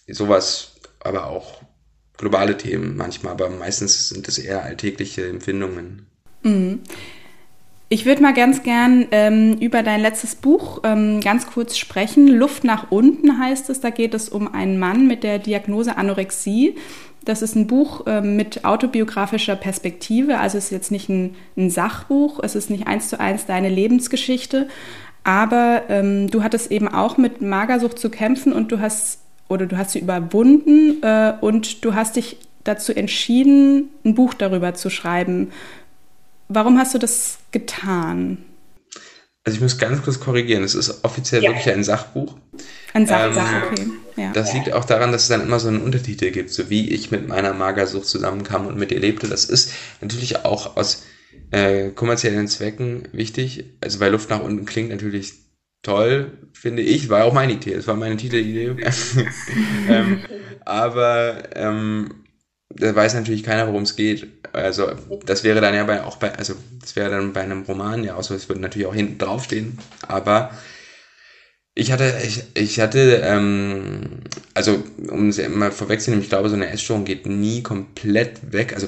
sowas, 0.07 0.73
aber 0.99 1.27
auch 1.27 1.61
globale 2.17 2.57
Themen 2.57 2.97
manchmal, 2.97 3.33
aber 3.33 3.49
meistens 3.49 4.09
sind 4.09 4.27
es 4.27 4.37
eher 4.37 4.63
alltägliche 4.63 5.27
Empfindungen. 5.27 6.07
Mhm. 6.43 6.81
Ich 7.89 8.05
würde 8.05 8.21
mal 8.21 8.33
ganz 8.33 8.63
gern 8.63 9.07
ähm, 9.11 9.59
über 9.59 9.81
dein 9.81 10.01
letztes 10.01 10.35
Buch 10.35 10.81
ähm, 10.83 11.21
ganz 11.21 11.47
kurz 11.47 11.77
sprechen. 11.77 12.27
Luft 12.27 12.65
nach 12.65 12.91
unten 12.91 13.39
heißt 13.39 13.69
es. 13.69 13.79
Da 13.79 13.91
geht 13.91 14.13
es 14.13 14.27
um 14.27 14.53
einen 14.53 14.77
Mann 14.77 15.07
mit 15.07 15.23
der 15.23 15.39
Diagnose 15.39 15.95
Anorexie, 15.95 16.75
das 17.27 17.41
ist 17.41 17.55
ein 17.55 17.67
Buch 17.67 18.07
äh, 18.07 18.21
mit 18.21 18.63
autobiografischer 18.63 19.55
Perspektive, 19.55 20.39
also 20.39 20.57
es 20.57 20.65
ist 20.65 20.71
jetzt 20.71 20.91
nicht 20.91 21.09
ein, 21.09 21.35
ein, 21.57 21.69
Sachbuch, 21.69 22.39
es 22.41 22.55
ist 22.55 22.69
nicht 22.69 22.87
eins 22.87 23.09
zu 23.09 23.19
eins 23.19 23.45
deine 23.45 23.69
Lebensgeschichte, 23.69 24.67
aber 25.23 25.83
ähm, 25.89 26.31
du 26.31 26.41
hattest 26.43 26.71
eben 26.71 26.87
auch 26.87 27.17
mit 27.17 27.41
Magersucht 27.41 27.99
zu 27.99 28.09
kämpfen 28.09 28.53
und 28.53 28.71
du 28.71 28.79
hast 28.79 29.19
oder 29.49 29.65
du 29.65 29.77
hast 29.77 29.91
sie 29.91 29.99
überwunden 29.99 31.03
äh, 31.03 31.33
und 31.41 31.83
du 31.83 31.95
hast 31.95 32.15
dich 32.15 32.37
dazu 32.63 32.93
entschieden, 32.93 33.89
ein 34.05 34.15
Buch 34.15 34.33
darüber 34.33 34.73
zu 34.73 34.89
schreiben. 34.89 35.51
Warum 36.49 36.77
hast 36.77 36.93
du 36.93 36.97
das 36.97 37.39
getan? 37.51 38.39
Also 39.43 39.57
ich 39.57 39.61
muss 39.61 39.77
ganz 39.77 40.01
kurz 40.01 40.19
korrigieren, 40.19 40.63
es 40.63 40.75
ist 40.75 41.03
offiziell 41.03 41.43
ja. 41.43 41.49
wirklich 41.49 41.73
ein 41.73 41.83
Sachbuch. 41.83 42.35
Ein 42.93 43.05
Sach, 43.05 43.35
ähm, 43.35 43.63
okay. 43.71 43.87
Ja. 44.17 44.31
Das 44.33 44.53
liegt 44.53 44.73
auch 44.73 44.83
daran, 44.83 45.11
dass 45.11 45.23
es 45.23 45.27
dann 45.27 45.41
immer 45.41 45.59
so 45.59 45.67
einen 45.67 45.81
Untertitel 45.81 46.31
gibt, 46.31 46.49
so 46.49 46.69
wie 46.69 46.89
ich 46.89 47.11
mit 47.11 47.27
meiner 47.27 47.53
Magersucht 47.53 48.07
zusammenkam 48.07 48.65
und 48.65 48.77
mit 48.77 48.91
ihr 48.91 48.99
lebte. 48.99 49.27
Das 49.27 49.45
ist 49.45 49.71
natürlich 50.01 50.43
auch 50.43 50.75
aus 50.75 51.03
äh, 51.51 51.89
kommerziellen 51.91 52.47
Zwecken 52.47 53.07
wichtig. 53.11 53.65
Also 53.79 53.99
bei 53.99 54.09
Luft 54.09 54.29
nach 54.29 54.41
unten 54.41 54.65
klingt 54.65 54.89
natürlich 54.89 55.33
toll, 55.83 56.31
finde 56.51 56.81
ich. 56.81 57.09
War 57.09 57.25
auch 57.25 57.33
meine 57.33 57.53
Idee. 57.53 57.73
Es 57.73 57.87
war 57.87 57.95
meine 57.95 58.17
Titelidee. 58.17 58.75
ähm, 59.89 60.21
aber 60.65 61.43
ähm, 61.55 62.25
da 62.69 62.93
weiß 62.95 63.13
natürlich 63.13 63.43
keiner, 63.43 63.67
worum 63.67 63.83
es 63.83 63.95
geht. 63.95 64.27
Also 64.51 64.91
das 65.25 65.43
wäre 65.43 65.61
dann 65.61 65.75
ja 65.75 65.83
bei, 65.83 66.03
auch 66.03 66.17
bei, 66.17 66.33
also 66.35 66.55
das 66.81 66.95
wäre 66.95 67.11
dann 67.11 67.33
bei 67.33 67.41
einem 67.41 67.63
Roman 67.63 68.03
ja 68.03 68.15
auch 68.15 68.23
so, 68.23 68.33
es 68.33 68.49
würde 68.49 68.61
natürlich 68.61 68.87
auch 68.87 68.95
hinten 68.95 69.19
draufstehen, 69.19 69.77
aber 70.07 70.51
ich 71.77 71.91
hatte, 71.91 72.11
ich, 72.25 72.43
ich 72.55 72.79
hatte, 72.79 73.21
ähm, 73.23 74.21
also 74.55 74.83
um 75.09 75.29
es 75.29 75.39
mal 75.47 75.71
vorwegzunehmen, 75.71 76.23
ich 76.23 76.29
glaube, 76.29 76.49
so 76.49 76.55
eine 76.55 76.71
Essstörung 76.71 77.05
geht 77.05 77.27
nie 77.27 77.61
komplett 77.61 78.51
weg. 78.51 78.73
Also 78.73 78.87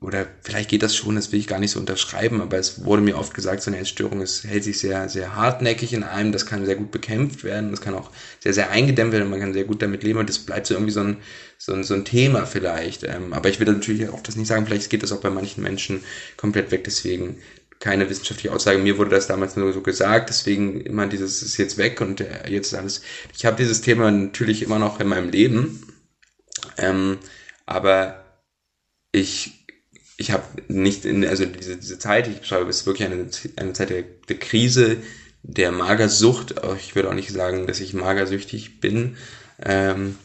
oder 0.00 0.26
vielleicht 0.40 0.70
geht 0.70 0.82
das 0.82 0.96
schon, 0.96 1.14
das 1.14 1.30
will 1.30 1.38
ich 1.38 1.46
gar 1.46 1.60
nicht 1.60 1.72
so 1.72 1.78
unterschreiben, 1.78 2.40
aber 2.40 2.56
es 2.56 2.84
wurde 2.84 3.02
mir 3.02 3.18
oft 3.18 3.34
gesagt, 3.34 3.62
so 3.62 3.70
eine 3.70 3.78
Essstörung 3.78 4.22
es 4.22 4.44
hält 4.44 4.64
sich 4.64 4.78
sehr, 4.78 5.10
sehr 5.10 5.36
hartnäckig 5.36 5.92
in 5.92 6.02
einem, 6.02 6.32
das 6.32 6.46
kann 6.46 6.64
sehr 6.64 6.76
gut 6.76 6.90
bekämpft 6.90 7.44
werden, 7.44 7.70
das 7.70 7.82
kann 7.82 7.94
auch 7.94 8.10
sehr, 8.40 8.54
sehr 8.54 8.70
eingedämmt 8.70 9.12
werden, 9.12 9.28
man 9.28 9.40
kann 9.40 9.52
sehr 9.52 9.64
gut 9.64 9.82
damit 9.82 10.02
leben 10.02 10.18
und 10.18 10.28
das 10.28 10.38
bleibt 10.38 10.66
so 10.66 10.74
irgendwie 10.74 10.92
so 10.92 11.00
ein, 11.00 11.18
so 11.58 11.74
ein, 11.74 11.84
so 11.84 11.92
ein 11.92 12.06
Thema 12.06 12.46
vielleicht. 12.46 13.04
Ähm, 13.04 13.34
aber 13.34 13.50
ich 13.50 13.60
will 13.60 13.66
natürlich 13.66 14.08
auch 14.08 14.22
das 14.22 14.36
nicht 14.36 14.48
sagen, 14.48 14.64
vielleicht 14.64 14.88
geht 14.88 15.02
das 15.02 15.12
auch 15.12 15.20
bei 15.20 15.30
manchen 15.30 15.62
Menschen 15.62 16.00
komplett 16.38 16.70
weg, 16.70 16.82
deswegen 16.84 17.36
keine 17.80 18.08
wissenschaftliche 18.08 18.54
Aussage. 18.54 18.78
Mir 18.78 18.98
wurde 18.98 19.10
das 19.10 19.26
damals 19.26 19.56
nur 19.56 19.72
so 19.72 19.80
gesagt, 19.80 20.28
deswegen 20.28 20.82
immer 20.82 21.06
dieses 21.06 21.42
ist 21.42 21.56
jetzt 21.56 21.78
weg 21.78 22.00
und 22.00 22.20
äh, 22.20 22.48
jetzt 22.48 22.68
ist 22.68 22.78
alles. 22.78 23.02
Ich 23.36 23.46
habe 23.46 23.56
dieses 23.56 23.80
Thema 23.80 24.10
natürlich 24.10 24.62
immer 24.62 24.78
noch 24.78 25.00
in 25.00 25.08
meinem 25.08 25.30
Leben, 25.30 25.82
ähm, 26.78 27.18
aber 27.66 28.24
ich 29.12 29.66
ich 30.18 30.30
habe 30.30 30.44
nicht 30.68 31.06
in 31.06 31.24
also 31.26 31.46
diese 31.46 31.78
diese 31.78 31.98
Zeit, 31.98 32.28
ich 32.28 32.40
beschreibe 32.40 32.68
es 32.68 32.86
wirklich 32.86 33.08
eine 33.08 33.28
eine 33.56 33.72
Zeit 33.72 33.90
der, 33.90 34.02
der 34.28 34.38
Krise, 34.38 34.98
der 35.42 35.72
Magersucht. 35.72 36.54
Ich 36.78 36.94
würde 36.94 37.08
auch 37.08 37.14
nicht 37.14 37.30
sagen, 37.30 37.66
dass 37.66 37.80
ich 37.80 37.94
magersüchtig 37.94 38.80
bin. 38.80 39.16
Ähm, 39.62 40.16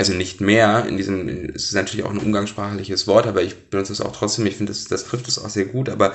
also 0.00 0.14
nicht 0.14 0.40
mehr, 0.40 0.86
in 0.86 0.96
diesem, 0.96 1.28
es 1.28 1.64
ist 1.64 1.74
natürlich 1.74 2.06
auch 2.06 2.10
ein 2.10 2.16
umgangssprachliches 2.16 3.06
Wort, 3.06 3.26
aber 3.26 3.42
ich 3.42 3.68
benutze 3.68 3.92
es 3.92 4.00
auch 4.00 4.16
trotzdem, 4.16 4.46
ich 4.46 4.56
finde, 4.56 4.72
das, 4.72 4.86
das 4.86 5.04
trifft 5.04 5.28
es 5.28 5.38
auch 5.38 5.50
sehr 5.50 5.66
gut, 5.66 5.90
aber 5.90 6.14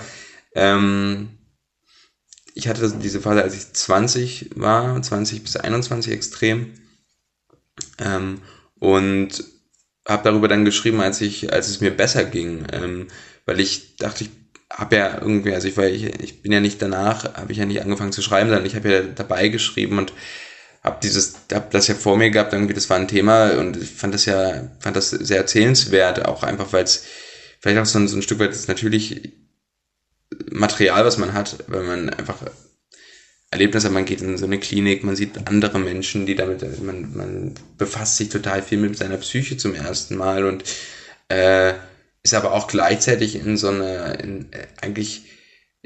ähm, 0.56 1.38
ich 2.56 2.68
hatte 2.68 2.92
diese 3.00 3.22
Phase, 3.22 3.44
als 3.44 3.54
ich 3.54 3.74
20 3.74 4.50
war, 4.56 5.00
20 5.00 5.44
bis 5.44 5.56
21 5.56 6.12
extrem. 6.12 6.74
Ähm, 8.00 8.42
und 8.80 9.44
habe 10.08 10.24
darüber 10.24 10.48
dann 10.48 10.66
geschrieben, 10.66 11.00
als 11.00 11.22
ich, 11.22 11.54
als 11.54 11.68
es 11.68 11.80
mir 11.80 11.92
besser 11.92 12.24
ging, 12.24 12.66
ähm, 12.74 13.08
weil 13.46 13.60
ich 13.60 13.98
dachte, 13.98 14.24
ich 14.24 14.32
habe 14.74 14.96
ja 14.96 15.22
irgendwie, 15.22 15.54
also 15.54 15.68
ich 15.68 15.78
war, 15.78 15.86
ich, 15.86 16.06
ich 16.06 16.42
bin 16.42 16.52
ja 16.52 16.60
nicht 16.60 16.82
danach, 16.82 17.36
habe 17.36 17.52
ich 17.52 17.60
ja 17.60 17.66
nicht 17.66 17.84
angefangen 17.84 18.12
zu 18.12 18.24
schreiben, 18.24 18.50
sondern 18.50 18.66
ich 18.66 18.76
habe 18.76 18.92
ja 18.92 19.02
dabei 19.04 19.50
geschrieben 19.50 20.00
und 20.00 20.12
habe 20.86 21.00
dieses, 21.02 21.34
hab 21.52 21.72
das 21.72 21.88
ja 21.88 21.96
vor 21.96 22.16
mir 22.16 22.30
gehabt, 22.30 22.54
irgendwie, 22.54 22.76
das 22.76 22.90
war 22.90 22.98
ein 22.98 23.08
Thema 23.08 23.58
und 23.58 23.76
ich 23.76 23.90
fand 23.90 24.14
das 24.14 24.26
ja, 24.26 24.70
fand 24.80 24.96
das 24.96 25.10
sehr 25.10 25.38
erzählenswert, 25.38 26.26
auch 26.26 26.44
einfach, 26.44 26.72
weil 26.74 26.84
es 26.84 27.06
vielleicht 27.60 27.80
auch 27.80 27.86
so 27.86 27.98
ein, 27.98 28.08
so 28.08 28.16
ein 28.16 28.22
Stück 28.22 28.40
weit 28.40 28.52
ist 28.52 28.68
natürlich 28.68 29.34
Material, 30.52 31.04
was 31.04 31.18
man 31.18 31.34
hat, 31.34 31.58
weil 31.68 31.84
man 31.84 32.10
einfach 32.12 32.38
Erlebnisse, 33.50 33.90
man 33.90 34.06
geht 34.06 34.22
in 34.22 34.38
so 34.38 34.46
eine 34.46 34.60
Klinik, 34.60 35.04
man 35.04 35.16
sieht 35.16 35.48
andere 35.48 35.80
Menschen, 35.80 36.26
die 36.26 36.36
damit, 36.36 36.62
man, 36.84 37.16
man 37.16 37.54
befasst 37.78 38.18
sich 38.18 38.30
total 38.30 38.62
viel 38.62 38.78
mit 38.78 38.98
seiner 38.98 39.18
Psyche 39.18 39.58
zum 39.58 39.74
ersten 39.74 40.16
Mal 40.16 40.46
und 40.46 40.64
äh, 41.30 41.74
ist 42.22 42.34
aber 42.34 42.54
auch 42.54 42.68
gleichzeitig 42.68 43.36
in 43.36 43.58
so 43.58 43.70
eine, 43.70 44.18
in, 44.22 44.52
äh, 44.52 44.68
eigentlich 44.82 45.24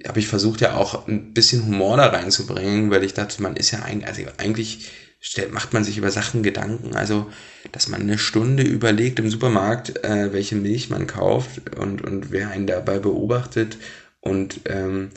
habe 0.07 0.19
ich 0.19 0.27
versucht 0.27 0.61
ja 0.61 0.75
auch 0.75 1.07
ein 1.07 1.33
bisschen 1.33 1.65
Humor 1.65 1.97
da 1.97 2.07
reinzubringen, 2.07 2.91
weil 2.91 3.03
ich 3.03 3.13
dachte, 3.13 3.41
man 3.41 3.55
ist 3.55 3.71
ja 3.71 3.83
eigentlich, 3.83 4.07
also 4.07 4.21
eigentlich 4.37 4.89
stellt, 5.19 5.51
macht 5.53 5.73
man 5.73 5.83
sich 5.83 5.97
über 5.97 6.11
Sachen 6.11 6.43
Gedanken. 6.43 6.95
Also, 6.95 7.29
dass 7.71 7.87
man 7.87 8.01
eine 8.01 8.17
Stunde 8.17 8.63
überlegt 8.63 9.19
im 9.19 9.29
Supermarkt, 9.29 10.03
äh, 10.03 10.31
welche 10.33 10.55
Milch 10.55 10.89
man 10.89 11.07
kauft 11.07 11.75
und, 11.77 12.01
und 12.01 12.31
wer 12.31 12.49
einen 12.49 12.67
dabei 12.67 12.99
beobachtet 12.99 13.77
und 14.21 14.61
ähm, 14.65 15.09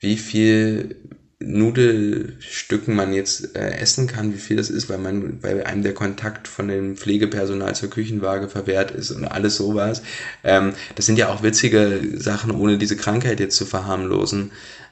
wie 0.00 0.16
viel 0.16 0.96
Nudelstücken 1.40 2.96
man 2.96 3.12
jetzt 3.12 3.56
äh, 3.56 3.70
essen 3.78 4.08
kann, 4.08 4.34
wie 4.34 4.38
viel 4.38 4.56
das 4.56 4.70
ist, 4.70 4.88
weil 4.88 4.98
man 4.98 5.38
bei 5.38 5.64
einem 5.64 5.84
der 5.84 5.94
Kontakt 5.94 6.48
von 6.48 6.66
dem 6.66 6.96
Pflegepersonal 6.96 7.76
zur 7.76 7.90
Küchenwaage 7.90 8.48
verwehrt 8.48 8.90
ist 8.90 9.12
und 9.12 9.24
alles 9.24 9.56
sowas. 9.56 10.02
Ähm, 10.42 10.72
das 10.96 11.06
sind 11.06 11.16
ja 11.16 11.28
auch 11.28 11.44
witzige 11.44 12.00
Sachen, 12.16 12.50
ohne 12.50 12.76
diese 12.76 12.96
Krankheit 12.96 13.38
jetzt 13.38 13.56
zu 13.56 13.66
verharmlosen. 13.66 14.50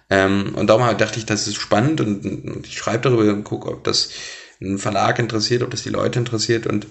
Ähm, 0.08 0.54
und 0.54 0.68
darum 0.68 0.96
dachte 0.96 1.18
ich, 1.18 1.26
das 1.26 1.48
ist 1.48 1.56
spannend 1.56 2.00
und, 2.00 2.24
und 2.24 2.66
ich 2.66 2.78
schreibe 2.78 3.10
darüber 3.10 3.32
und 3.32 3.42
gucke, 3.42 3.68
ob 3.68 3.82
das 3.82 4.10
einen 4.60 4.78
Verlag 4.78 5.18
interessiert, 5.18 5.64
ob 5.64 5.70
das 5.70 5.82
die 5.82 5.90
Leute 5.90 6.20
interessiert 6.20 6.68
und 6.68 6.86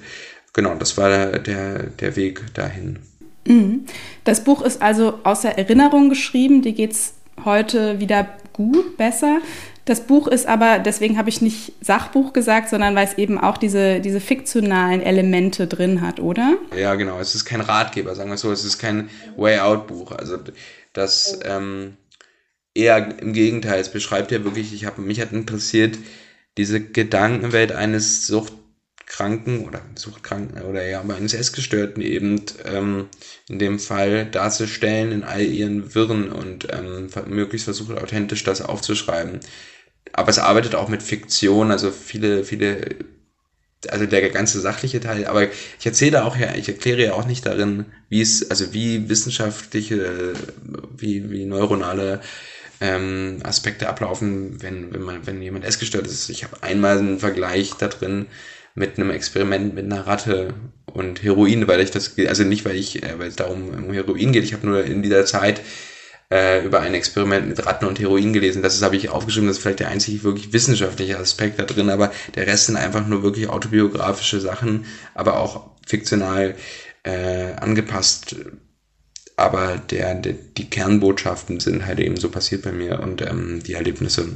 genau, 0.51 0.75
das 0.75 0.97
war 0.97 1.39
der, 1.39 1.83
der 1.83 2.15
Weg 2.17 2.53
dahin. 2.53 2.99
Mhm. 3.47 3.85
Das 4.25 4.43
Buch 4.43 4.61
ist 4.61 4.81
also 4.81 5.19
aus 5.23 5.41
der 5.41 5.57
Erinnerung 5.57 6.09
geschrieben, 6.09 6.61
die 6.61 6.73
geht's 6.73 7.13
heute 7.45 8.01
wieder 8.01 8.27
gut, 8.55 8.95
besser. 8.95 9.41
Das 9.83 10.07
Buch 10.07 10.27
ist 10.27 10.47
aber, 10.47 10.79
deswegen 10.79 11.17
habe 11.17 11.29
ich 11.29 11.41
nicht 11.41 11.73
Sachbuch 11.81 12.33
gesagt, 12.33 12.69
sondern 12.69 12.95
weil 12.95 13.05
es 13.05 13.17
eben 13.17 13.37
auch 13.37 13.57
diese, 13.57 13.99
diese 13.99 14.19
fiktionalen 14.19 15.01
Elemente 15.01 15.67
drin 15.67 16.01
hat, 16.01 16.19
oder? 16.19 16.57
Ja, 16.75 16.95
genau. 16.95 17.19
Es 17.19 17.35
ist 17.35 17.45
kein 17.45 17.61
Ratgeber, 17.61 18.15
sagen 18.15 18.31
wir 18.31 18.37
so. 18.37 18.51
Es 18.51 18.65
ist 18.65 18.79
kein 18.79 19.09
Way-Out-Buch. 19.35 20.13
Also 20.13 20.37
das 20.93 21.39
ähm, 21.43 21.97
eher 22.73 23.19
im 23.19 23.33
Gegenteil. 23.33 23.79
Es 23.79 23.89
beschreibt 23.89 24.31
ja 24.31 24.43
wirklich, 24.43 24.73
ich 24.73 24.85
habe 24.85 25.01
mich 25.01 25.19
hat 25.19 25.33
interessiert, 25.33 25.99
diese 26.57 26.79
Gedankenwelt 26.79 27.73
eines 27.73 28.25
Sucht 28.25 28.53
Kranken 29.05 29.65
oder 29.65 29.81
Suchtkranken 29.95 30.61
oder 30.63 30.85
ja, 30.85 30.99
aber 30.99 31.15
eines 31.15 31.33
Essgestörten 31.33 32.01
eben 32.01 32.41
ähm, 32.65 33.07
in 33.47 33.59
dem 33.59 33.79
Fall 33.79 34.25
darzustellen 34.25 35.11
in 35.11 35.23
all 35.23 35.41
ihren 35.41 35.93
Wirren 35.93 36.31
und 36.31 36.67
ähm, 36.71 37.09
möglichst 37.27 37.65
versucht 37.65 37.97
authentisch 37.97 38.43
das 38.43 38.61
aufzuschreiben. 38.61 39.39
Aber 40.13 40.29
es 40.29 40.39
arbeitet 40.39 40.75
auch 40.75 40.87
mit 40.87 41.03
Fiktion, 41.03 41.71
also 41.71 41.91
viele, 41.91 42.43
viele, 42.43 42.95
also 43.89 44.05
der 44.05 44.29
ganze 44.29 44.59
sachliche 44.59 44.99
Teil, 44.99 45.25
aber 45.27 45.49
ich 45.51 45.85
erzähle 45.85 46.25
auch 46.25 46.35
ja, 46.35 46.55
ich 46.55 46.67
erkläre 46.67 47.03
ja 47.03 47.13
auch 47.13 47.25
nicht 47.25 47.45
darin, 47.45 47.85
wie 48.09 48.21
es, 48.21 48.49
also 48.49 48.73
wie 48.73 49.07
wissenschaftliche, 49.09 50.33
wie, 50.97 51.29
wie 51.29 51.45
neuronale 51.45 52.21
ähm, 52.81 53.39
Aspekte 53.43 53.87
ablaufen, 53.87 54.61
wenn, 54.61 54.93
wenn 54.93 55.01
man, 55.01 55.27
wenn 55.27 55.41
jemand 55.41 55.65
essgestört 55.65 56.07
ist. 56.07 56.29
Ich 56.29 56.43
habe 56.43 56.63
einmal 56.63 56.97
einen 56.97 57.19
Vergleich 57.19 57.73
da 57.73 57.87
drin, 57.87 58.27
mit 58.75 58.99
einem 58.99 59.09
Experiment 59.09 59.73
mit 59.73 59.85
einer 59.85 60.05
Ratte 60.05 60.53
und 60.85 61.23
Heroin, 61.23 61.67
weil 61.67 61.79
ich 61.79 61.91
das, 61.91 62.15
also 62.27 62.43
nicht, 62.43 62.65
weil 62.65 62.75
ich, 62.75 63.01
äh, 63.03 63.17
weil 63.17 63.29
es 63.29 63.35
darum 63.35 63.69
um 63.69 63.93
Heroin 63.93 64.33
geht, 64.33 64.43
ich 64.43 64.53
habe 64.53 64.67
nur 64.67 64.83
in 64.83 65.01
dieser 65.01 65.25
Zeit 65.25 65.61
äh, 66.29 66.63
über 66.65 66.81
ein 66.81 66.93
Experiment 66.93 67.47
mit 67.47 67.65
Ratten 67.65 67.85
und 67.85 67.99
Heroin 67.99 68.33
gelesen. 68.33 68.61
Das 68.61 68.81
habe 68.81 68.97
ich 68.97 69.09
aufgeschrieben, 69.09 69.47
das 69.47 69.57
ist 69.57 69.63
vielleicht 69.63 69.79
der 69.79 69.87
einzige 69.87 70.23
wirklich 70.23 70.51
wissenschaftliche 70.51 71.17
Aspekt 71.17 71.57
da 71.57 71.63
drin, 71.63 71.89
aber 71.89 72.11
der 72.35 72.47
Rest 72.47 72.65
sind 72.65 72.75
einfach 72.75 73.07
nur 73.07 73.23
wirklich 73.23 73.47
autobiografische 73.47 74.41
Sachen, 74.41 74.85
aber 75.13 75.39
auch 75.39 75.71
fiktional 75.87 76.55
äh, 77.03 77.53
angepasst. 77.53 78.35
Aber 79.37 79.77
der, 79.89 80.15
der, 80.15 80.33
die 80.33 80.69
Kernbotschaften 80.69 81.59
sind 81.59 81.85
halt 81.85 81.99
eben 81.99 82.17
so 82.17 82.29
passiert 82.29 82.63
bei 82.63 82.71
mir 82.71 82.99
und 83.01 83.21
ähm, 83.21 83.61
die 83.63 83.73
Erlebnisse. 83.73 84.29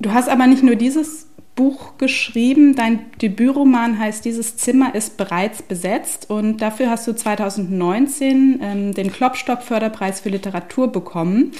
Du 0.00 0.12
hast 0.12 0.28
aber 0.28 0.46
nicht 0.46 0.62
nur 0.62 0.76
dieses 0.76 1.27
Buch 1.58 1.98
geschrieben. 1.98 2.76
Dein 2.76 3.06
Debütroman 3.20 3.98
heißt 3.98 4.24
Dieses 4.24 4.56
Zimmer 4.56 4.94
ist 4.94 5.16
bereits 5.16 5.60
besetzt 5.60 6.30
und 6.30 6.58
dafür 6.62 6.88
hast 6.88 7.08
du 7.08 7.12
2019 7.12 8.60
ähm, 8.62 8.94
den 8.94 9.10
Klopstock-Förderpreis 9.10 10.20
für 10.20 10.28
Literatur 10.28 10.92
bekommen. 10.92 11.50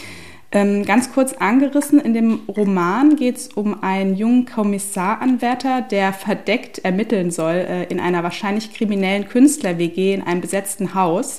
Ähm, 0.53 0.85
ganz 0.85 1.13
kurz 1.13 1.33
angerissen, 1.33 2.01
in 2.01 2.15
dem 2.15 2.43
Roman 2.47 3.17
geht 3.17 3.39
es 3.39 3.49
um 3.49 3.83
einen 3.83 4.15
jungen 4.15 4.47
Kommissaranwärter, 4.47 5.83
der 5.83 6.13
verdeckt 6.13 6.79
ermitteln 6.79 7.33
soll 7.33 7.57
äh, 7.57 7.85
in 7.87 7.99
einer 7.99 8.23
wahrscheinlich 8.23 8.73
kriminellen 8.73 9.29
Künstler-WG 9.29 10.15
in 10.15 10.23
einem 10.23 10.41
besetzten 10.41 10.95
Haus 10.95 11.39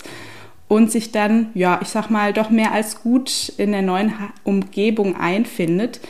und 0.68 0.92
sich 0.92 1.14
dann, 1.14 1.48
ja, 1.54 1.80
ich 1.82 1.88
sag 1.88 2.10
mal, 2.10 2.34
doch 2.34 2.50
mehr 2.50 2.74
als 2.74 3.02
gut 3.02 3.54
in 3.56 3.72
der 3.72 3.84
neuen 3.84 4.20
ha 4.20 4.34
Umgebung 4.44 5.16
einfindet. 5.16 6.02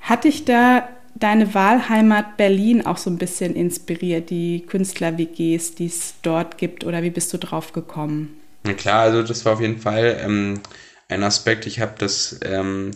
Hat 0.00 0.24
dich 0.24 0.46
da 0.46 0.88
deine 1.14 1.54
Wahlheimat 1.54 2.36
Berlin 2.36 2.84
auch 2.84 2.96
so 2.96 3.10
ein 3.10 3.18
bisschen 3.18 3.54
inspiriert, 3.54 4.30
die 4.30 4.64
Künstler-WGs, 4.66 5.74
die 5.74 5.86
es 5.86 6.14
dort 6.22 6.58
gibt? 6.58 6.84
Oder 6.84 7.02
wie 7.02 7.10
bist 7.10 7.32
du 7.32 7.38
drauf 7.38 7.72
gekommen? 7.72 8.40
Na 8.64 8.74
klar, 8.74 9.02
also 9.02 9.22
das 9.22 9.44
war 9.44 9.54
auf 9.54 9.60
jeden 9.60 9.78
Fall 9.78 10.20
ähm, 10.22 10.60
ein 11.08 11.22
Aspekt. 11.22 11.66
Ich 11.66 11.80
habe 11.80 11.94
das, 11.98 12.38
ähm, 12.44 12.92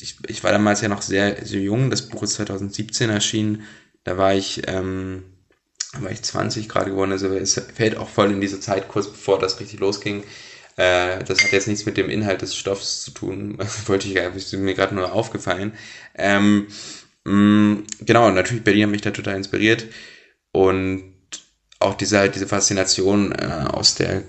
ich, 0.00 0.16
ich 0.26 0.44
war 0.44 0.52
damals 0.52 0.80
ja 0.80 0.88
noch 0.88 1.02
sehr, 1.02 1.44
sehr 1.44 1.60
jung. 1.60 1.90
Das 1.90 2.08
Buch 2.08 2.22
ist 2.22 2.34
2017 2.34 3.10
erschienen. 3.10 3.64
Da 4.04 4.16
war 4.16 4.34
ich, 4.34 4.62
ähm, 4.66 5.24
war 6.00 6.10
ich 6.10 6.22
20 6.22 6.68
gerade 6.68 6.90
geworden. 6.90 7.12
Also 7.12 7.28
es 7.34 7.60
fällt 7.74 7.96
auch 7.96 8.08
voll 8.08 8.32
in 8.32 8.40
diese 8.40 8.60
Zeit, 8.60 8.88
kurz 8.88 9.08
bevor 9.08 9.38
das 9.38 9.60
richtig 9.60 9.80
losging. 9.80 10.24
Äh, 10.76 11.24
das 11.24 11.42
hat 11.42 11.52
jetzt 11.52 11.68
nichts 11.68 11.86
mit 11.86 11.96
dem 11.96 12.10
Inhalt 12.10 12.42
des 12.42 12.54
Stoffs 12.54 13.02
zu 13.02 13.10
tun. 13.12 13.58
Wollte 13.86 14.08
ich, 14.08 14.16
ist 14.16 14.52
mir 14.52 14.74
gerade 14.74 14.94
nur 14.94 15.12
aufgefallen. 15.12 15.72
Ähm, 16.14 16.66
genau, 17.26 18.30
natürlich 18.30 18.62
Berlin 18.62 18.84
hat 18.84 18.90
mich 18.90 19.00
da 19.02 19.10
total 19.10 19.36
inspiriert 19.36 19.86
und 20.52 21.14
auch 21.80 21.94
diese, 21.94 22.28
diese 22.30 22.46
Faszination 22.46 23.32
äh, 23.32 23.66
aus 23.68 23.96
der, 23.96 24.22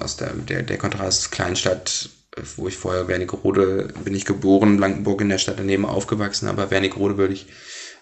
aus 0.00 0.16
der, 0.16 0.32
der, 0.34 0.62
der 0.62 0.76
Kontrast 0.76 1.30
Kleinstadt, 1.30 2.10
wo 2.56 2.68
ich 2.68 2.76
vorher 2.76 3.08
Wernigerode 3.08 3.92
bin 4.04 4.14
ich 4.14 4.24
geboren, 4.24 4.76
Blankenburg 4.76 5.20
in 5.20 5.28
der 5.28 5.38
Stadt 5.38 5.58
daneben 5.58 5.86
aufgewachsen, 5.86 6.48
aber 6.48 6.70
Wernigerode 6.70 7.16
würde 7.16 7.34
ich 7.34 7.46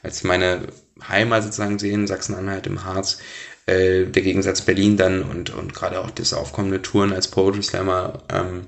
als 0.02 0.24
meine 0.24 0.62
Heimat 1.06 1.42
sozusagen 1.44 1.78
sehen, 1.78 2.06
Sachsen-Anhalt 2.06 2.66
im 2.66 2.84
Harz, 2.84 3.18
äh, 3.66 4.04
der 4.06 4.22
Gegensatz 4.22 4.62
Berlin 4.62 4.96
dann 4.96 5.22
und, 5.22 5.50
und 5.50 5.74
gerade 5.74 6.00
auch 6.00 6.11
das 6.11 6.32
aufkommende 6.32 6.82
Touren 6.82 7.12
als 7.12 7.28
Poetry 7.28 7.62
Slammer, 7.62 8.22
ähm, 8.30 8.66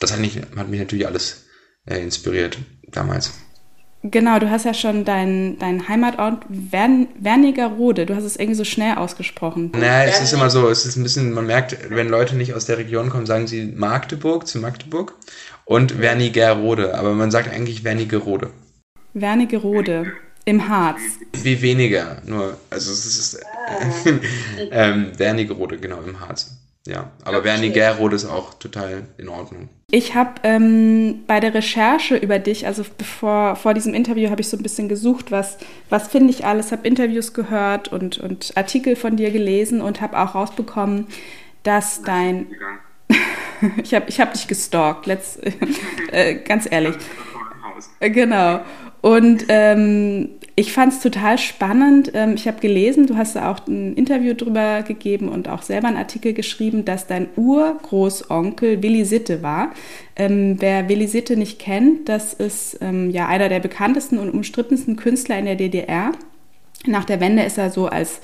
das 0.00 0.12
hat 0.12 0.20
mich, 0.20 0.38
hat 0.56 0.68
mich 0.68 0.80
natürlich 0.80 1.06
alles 1.06 1.44
äh, 1.86 2.00
inspiriert 2.00 2.58
damals. 2.88 3.32
Genau, 4.02 4.38
du 4.38 4.48
hast 4.48 4.64
ja 4.64 4.72
schon 4.72 5.04
deinen 5.04 5.58
dein 5.58 5.88
Heimatort 5.88 6.44
Wern, 6.48 7.08
Wernigerode. 7.18 8.06
Du 8.06 8.16
hast 8.16 8.24
es 8.24 8.36
irgendwie 8.36 8.54
so 8.54 8.64
schnell 8.64 8.94
ausgesprochen. 8.94 9.72
Naja, 9.72 10.04
es 10.04 10.22
ist 10.22 10.32
immer 10.32 10.48
so, 10.48 10.70
es 10.70 10.86
ist 10.86 10.96
ein 10.96 11.02
bisschen, 11.02 11.32
man 11.32 11.46
merkt, 11.46 11.76
wenn 11.90 12.08
Leute 12.08 12.34
nicht 12.34 12.54
aus 12.54 12.64
der 12.64 12.78
Region 12.78 13.10
kommen, 13.10 13.26
sagen 13.26 13.46
sie 13.46 13.66
Magdeburg 13.66 14.46
zu 14.46 14.58
Magdeburg 14.58 15.14
und 15.66 16.00
Wernigerode. 16.00 16.96
Aber 16.96 17.12
man 17.12 17.30
sagt 17.30 17.52
eigentlich 17.52 17.84
Wernigerode. 17.84 18.50
Wernigerode 19.12 20.12
im 20.46 20.66
Harz. 20.68 21.00
Wie 21.42 21.60
weniger, 21.60 22.22
nur, 22.24 22.56
also 22.70 22.92
es 22.92 23.04
ist 23.04 23.34
äh, 23.34 24.18
ähm, 24.70 25.12
Wernigerode, 25.18 25.76
genau, 25.76 26.00
im 26.00 26.18
Harz. 26.20 26.56
Ja, 26.86 27.10
aber 27.24 27.38
okay. 27.38 27.46
Wernigerode 27.46 28.16
ist 28.16 28.24
auch 28.24 28.54
total 28.54 29.04
in 29.18 29.28
Ordnung. 29.28 29.68
Ich 29.90 30.14
habe 30.14 30.40
ähm, 30.44 31.24
bei 31.26 31.40
der 31.40 31.52
Recherche 31.52 32.16
über 32.16 32.38
dich, 32.38 32.66
also 32.66 32.84
bevor 32.96 33.56
vor 33.56 33.74
diesem 33.74 33.92
Interview, 33.92 34.30
habe 34.30 34.40
ich 34.40 34.48
so 34.48 34.56
ein 34.56 34.62
bisschen 34.62 34.88
gesucht, 34.88 35.30
was, 35.30 35.58
was 35.90 36.08
finde 36.08 36.30
ich 36.30 36.46
alles, 36.46 36.72
habe 36.72 36.86
Interviews 36.86 37.34
gehört 37.34 37.88
und, 37.88 38.18
und 38.18 38.56
Artikel 38.56 38.96
von 38.96 39.16
dir 39.16 39.30
gelesen 39.30 39.82
und 39.82 40.00
habe 40.00 40.18
auch 40.18 40.34
rausbekommen, 40.34 41.06
dass 41.64 42.02
dein... 42.02 42.46
ich 43.82 43.92
habe 43.94 44.06
ich 44.08 44.20
hab 44.20 44.32
dich 44.32 44.46
gestalkt, 44.48 45.06
let's, 45.06 45.38
äh, 46.12 46.36
ganz 46.36 46.66
ehrlich. 46.70 46.96
Genau. 47.98 48.60
Und 49.02 49.46
ähm, 49.48 50.30
ich 50.56 50.72
fand 50.72 50.92
es 50.92 51.00
total 51.00 51.38
spannend. 51.38 52.12
Ähm, 52.14 52.34
ich 52.34 52.46
habe 52.46 52.60
gelesen, 52.60 53.06
du 53.06 53.16
hast 53.16 53.36
da 53.36 53.50
auch 53.50 53.66
ein 53.66 53.94
Interview 53.94 54.34
drüber 54.34 54.82
gegeben 54.82 55.28
und 55.28 55.48
auch 55.48 55.62
selber 55.62 55.88
einen 55.88 55.96
Artikel 55.96 56.32
geschrieben, 56.32 56.84
dass 56.84 57.06
dein 57.06 57.28
Urgroßonkel 57.36 58.82
Willi 58.82 59.04
Sitte 59.04 59.42
war. 59.42 59.72
Ähm, 60.16 60.56
wer 60.58 60.88
Willi 60.88 61.06
Sitte 61.06 61.36
nicht 61.36 61.58
kennt, 61.58 62.08
das 62.08 62.34
ist 62.34 62.78
ähm, 62.80 63.10
ja 63.10 63.28
einer 63.28 63.48
der 63.48 63.60
bekanntesten 63.60 64.18
und 64.18 64.30
umstrittensten 64.30 64.96
Künstler 64.96 65.38
in 65.38 65.46
der 65.46 65.56
DDR. 65.56 66.12
Nach 66.86 67.04
der 67.04 67.20
Wende 67.20 67.42
ist 67.42 67.58
er 67.58 67.70
so 67.70 67.86
als 67.86 68.20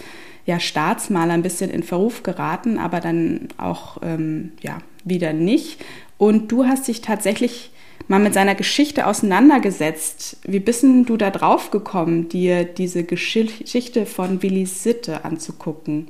ja, 0.46 0.60
Staatsmaler 0.60 1.34
ein 1.34 1.42
bisschen 1.42 1.70
in 1.70 1.82
Verruf 1.82 2.22
geraten, 2.22 2.78
aber 2.78 3.00
dann 3.00 3.48
auch 3.58 3.98
ähm, 4.02 4.52
ja, 4.60 4.78
wieder 5.04 5.32
nicht. 5.32 5.84
Und 6.18 6.52
du 6.52 6.64
hast 6.64 6.88
dich 6.88 7.02
tatsächlich 7.02 7.70
mal 8.08 8.20
mit 8.20 8.34
seiner 8.34 8.54
Geschichte 8.54 9.06
auseinandergesetzt. 9.06 10.38
Wie 10.44 10.60
bist 10.60 10.82
du 10.82 11.16
da 11.16 11.30
drauf 11.30 11.70
gekommen, 11.70 12.28
dir 12.28 12.64
diese 12.64 13.04
Geschichte 13.04 14.06
von 14.06 14.42
Willi 14.42 14.66
Sitte 14.66 15.24
anzugucken? 15.24 16.08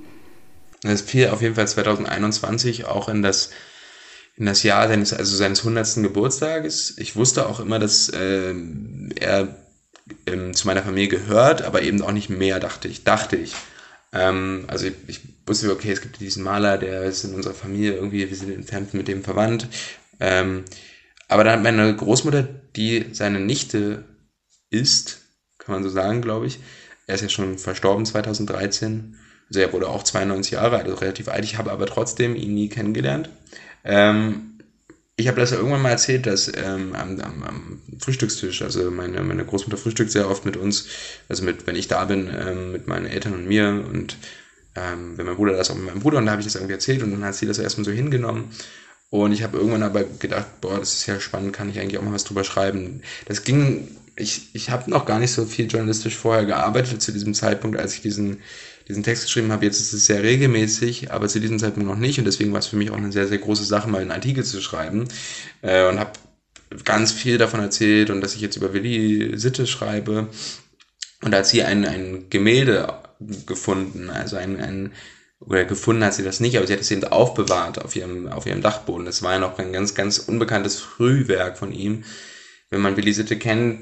Das 0.82 1.02
fiel 1.02 1.28
auf 1.28 1.42
jeden 1.42 1.54
Fall 1.54 1.66
2021 1.66 2.84
auch 2.84 3.08
in 3.08 3.22
das, 3.22 3.50
in 4.36 4.46
das 4.46 4.62
Jahr 4.62 4.88
seines, 4.88 5.12
also 5.12 5.36
seines 5.36 5.60
100. 5.60 6.02
Geburtstages. 6.02 6.96
Ich 6.98 7.16
wusste 7.16 7.48
auch 7.48 7.60
immer, 7.60 7.78
dass 7.78 8.08
äh, 8.10 8.54
er 9.18 9.56
ähm, 10.26 10.54
zu 10.54 10.66
meiner 10.66 10.82
Familie 10.82 11.08
gehört, 11.08 11.62
aber 11.62 11.82
eben 11.82 12.02
auch 12.02 12.12
nicht 12.12 12.30
mehr, 12.30 12.60
dachte 12.60 12.88
ich. 12.88 13.04
Dachte 13.04 13.36
ich. 13.36 13.54
Ähm, 14.12 14.64
also 14.68 14.86
ich, 14.86 14.94
ich 15.06 15.20
wusste, 15.46 15.72
okay, 15.72 15.92
es 15.92 16.00
gibt 16.00 16.20
diesen 16.20 16.44
Maler, 16.44 16.78
der 16.78 17.02
ist 17.04 17.24
in 17.24 17.34
unserer 17.34 17.54
Familie 17.54 17.94
irgendwie, 17.94 18.28
wir 18.28 18.36
sind 18.36 18.52
entfernt 18.52 18.94
mit 18.94 19.08
dem 19.08 19.24
verwandt. 19.24 19.68
Ähm, 20.20 20.64
aber 21.28 21.44
dann 21.44 21.54
hat 21.54 21.62
meine 21.62 21.94
Großmutter, 21.94 22.42
die 22.76 23.06
seine 23.12 23.40
Nichte 23.40 24.04
ist, 24.70 25.22
kann 25.58 25.74
man 25.74 25.82
so 25.82 25.90
sagen, 25.90 26.22
glaube 26.22 26.46
ich. 26.46 26.60
Er 27.06 27.14
ist 27.14 27.22
ja 27.22 27.28
schon 27.28 27.58
verstorben 27.58 28.04
2013. 28.04 29.16
Also 29.48 29.60
er 29.60 29.72
wurde 29.72 29.88
auch 29.88 30.02
92 30.02 30.52
Jahre 30.52 30.76
alt, 30.76 30.86
also 30.86 30.98
relativ 30.98 31.28
alt. 31.28 31.44
Ich 31.44 31.58
habe 31.58 31.72
aber 31.72 31.86
trotzdem 31.86 32.34
ihn 32.34 32.54
nie 32.54 32.68
kennengelernt. 32.68 33.30
Ähm, 33.84 34.60
ich 35.16 35.28
habe 35.28 35.40
das 35.40 35.50
ja 35.50 35.56
irgendwann 35.56 35.82
mal 35.82 35.90
erzählt, 35.90 36.26
dass 36.26 36.52
ähm, 36.54 36.94
am, 36.94 37.18
am, 37.20 37.82
Frühstückstisch, 37.98 38.60
also 38.62 38.90
meine, 38.90 39.22
meine 39.22 39.44
Großmutter 39.44 39.78
frühstückt 39.78 40.10
sehr 40.10 40.28
oft 40.28 40.44
mit 40.44 40.56
uns, 40.56 40.88
also 41.28 41.42
mit, 41.42 41.66
wenn 41.66 41.76
ich 41.76 41.88
da 41.88 42.04
bin, 42.04 42.28
ähm, 42.28 42.72
mit 42.72 42.86
meinen 42.86 43.06
Eltern 43.06 43.32
und 43.32 43.48
mir 43.48 43.68
und 43.68 44.18
ähm, 44.74 45.16
wenn 45.16 45.24
mein 45.24 45.36
Bruder 45.36 45.56
das 45.56 45.70
auch 45.70 45.74
mit 45.74 45.86
meinem 45.86 46.00
Bruder 46.00 46.18
und 46.18 46.26
da 46.26 46.32
habe 46.32 46.42
ich 46.42 46.46
das 46.46 46.56
irgendwie 46.56 46.74
erzählt 46.74 47.02
und 47.02 47.12
dann 47.12 47.24
hat 47.24 47.34
sie 47.34 47.46
das 47.46 47.58
erstmal 47.58 47.86
so 47.86 47.92
hingenommen 47.92 48.50
und 49.10 49.32
ich 49.32 49.42
habe 49.42 49.58
irgendwann 49.58 49.82
aber 49.82 50.04
gedacht, 50.04 50.60
boah, 50.60 50.78
das 50.78 50.94
ist 50.94 51.06
ja 51.06 51.20
spannend, 51.20 51.52
kann 51.52 51.70
ich 51.70 51.78
eigentlich 51.78 51.98
auch 51.98 52.02
mal 52.02 52.12
was 52.12 52.24
drüber 52.24 52.44
schreiben. 52.44 53.02
Das 53.26 53.44
ging, 53.44 53.88
ich, 54.16 54.54
ich 54.54 54.70
habe 54.70 54.90
noch 54.90 55.04
gar 55.06 55.18
nicht 55.18 55.32
so 55.32 55.44
viel 55.44 55.66
journalistisch 55.66 56.16
vorher 56.16 56.44
gearbeitet 56.44 57.00
zu 57.00 57.12
diesem 57.12 57.32
Zeitpunkt, 57.32 57.78
als 57.78 57.94
ich 57.94 58.02
diesen, 58.02 58.38
diesen 58.88 59.04
Text 59.04 59.24
geschrieben 59.24 59.52
habe. 59.52 59.64
Jetzt 59.64 59.80
ist 59.80 59.92
es 59.92 60.06
sehr 60.06 60.22
regelmäßig, 60.22 61.12
aber 61.12 61.28
zu 61.28 61.40
diesem 61.40 61.58
Zeitpunkt 61.58 61.88
noch 61.88 61.96
nicht. 61.96 62.18
Und 62.18 62.24
deswegen 62.24 62.52
war 62.52 62.58
es 62.58 62.66
für 62.66 62.76
mich 62.76 62.90
auch 62.90 62.96
eine 62.96 63.12
sehr, 63.12 63.28
sehr 63.28 63.38
große 63.38 63.64
Sache, 63.64 63.88
mal 63.88 64.02
einen 64.02 64.10
Artikel 64.10 64.44
zu 64.44 64.60
schreiben. 64.60 65.06
Äh, 65.62 65.88
und 65.88 66.00
habe 66.00 66.12
ganz 66.84 67.12
viel 67.12 67.38
davon 67.38 67.60
erzählt 67.60 68.10
und 68.10 68.20
dass 68.20 68.34
ich 68.34 68.40
jetzt 68.40 68.56
über 68.56 68.72
Willi 68.72 69.38
Sitte 69.38 69.68
schreibe. 69.68 70.28
Und 71.22 71.30
da 71.30 71.38
hat 71.38 71.46
sie 71.46 71.62
ein, 71.62 71.84
ein 71.84 72.26
Gemälde 72.28 72.92
gefunden, 73.46 74.10
also 74.10 74.36
ein, 74.36 74.60
ein 74.60 74.92
oder 75.40 75.64
gefunden 75.64 76.04
hat 76.04 76.14
sie 76.14 76.24
das 76.24 76.40
nicht, 76.40 76.56
aber 76.56 76.66
sie 76.66 76.72
hat 76.72 76.80
es 76.80 76.90
eben 76.90 77.04
aufbewahrt 77.04 77.84
auf 77.84 77.94
ihrem, 77.94 78.28
auf 78.28 78.46
ihrem 78.46 78.62
Dachboden. 78.62 79.04
Das 79.04 79.22
war 79.22 79.34
ja 79.34 79.38
noch 79.38 79.58
ein 79.58 79.72
ganz, 79.72 79.94
ganz 79.94 80.18
unbekanntes 80.18 80.80
Frühwerk 80.80 81.58
von 81.58 81.72
ihm. 81.72 82.04
Wenn 82.70 82.80
man 82.80 82.96
Willi 82.96 83.12
Sitte 83.12 83.38
kennt 83.38 83.80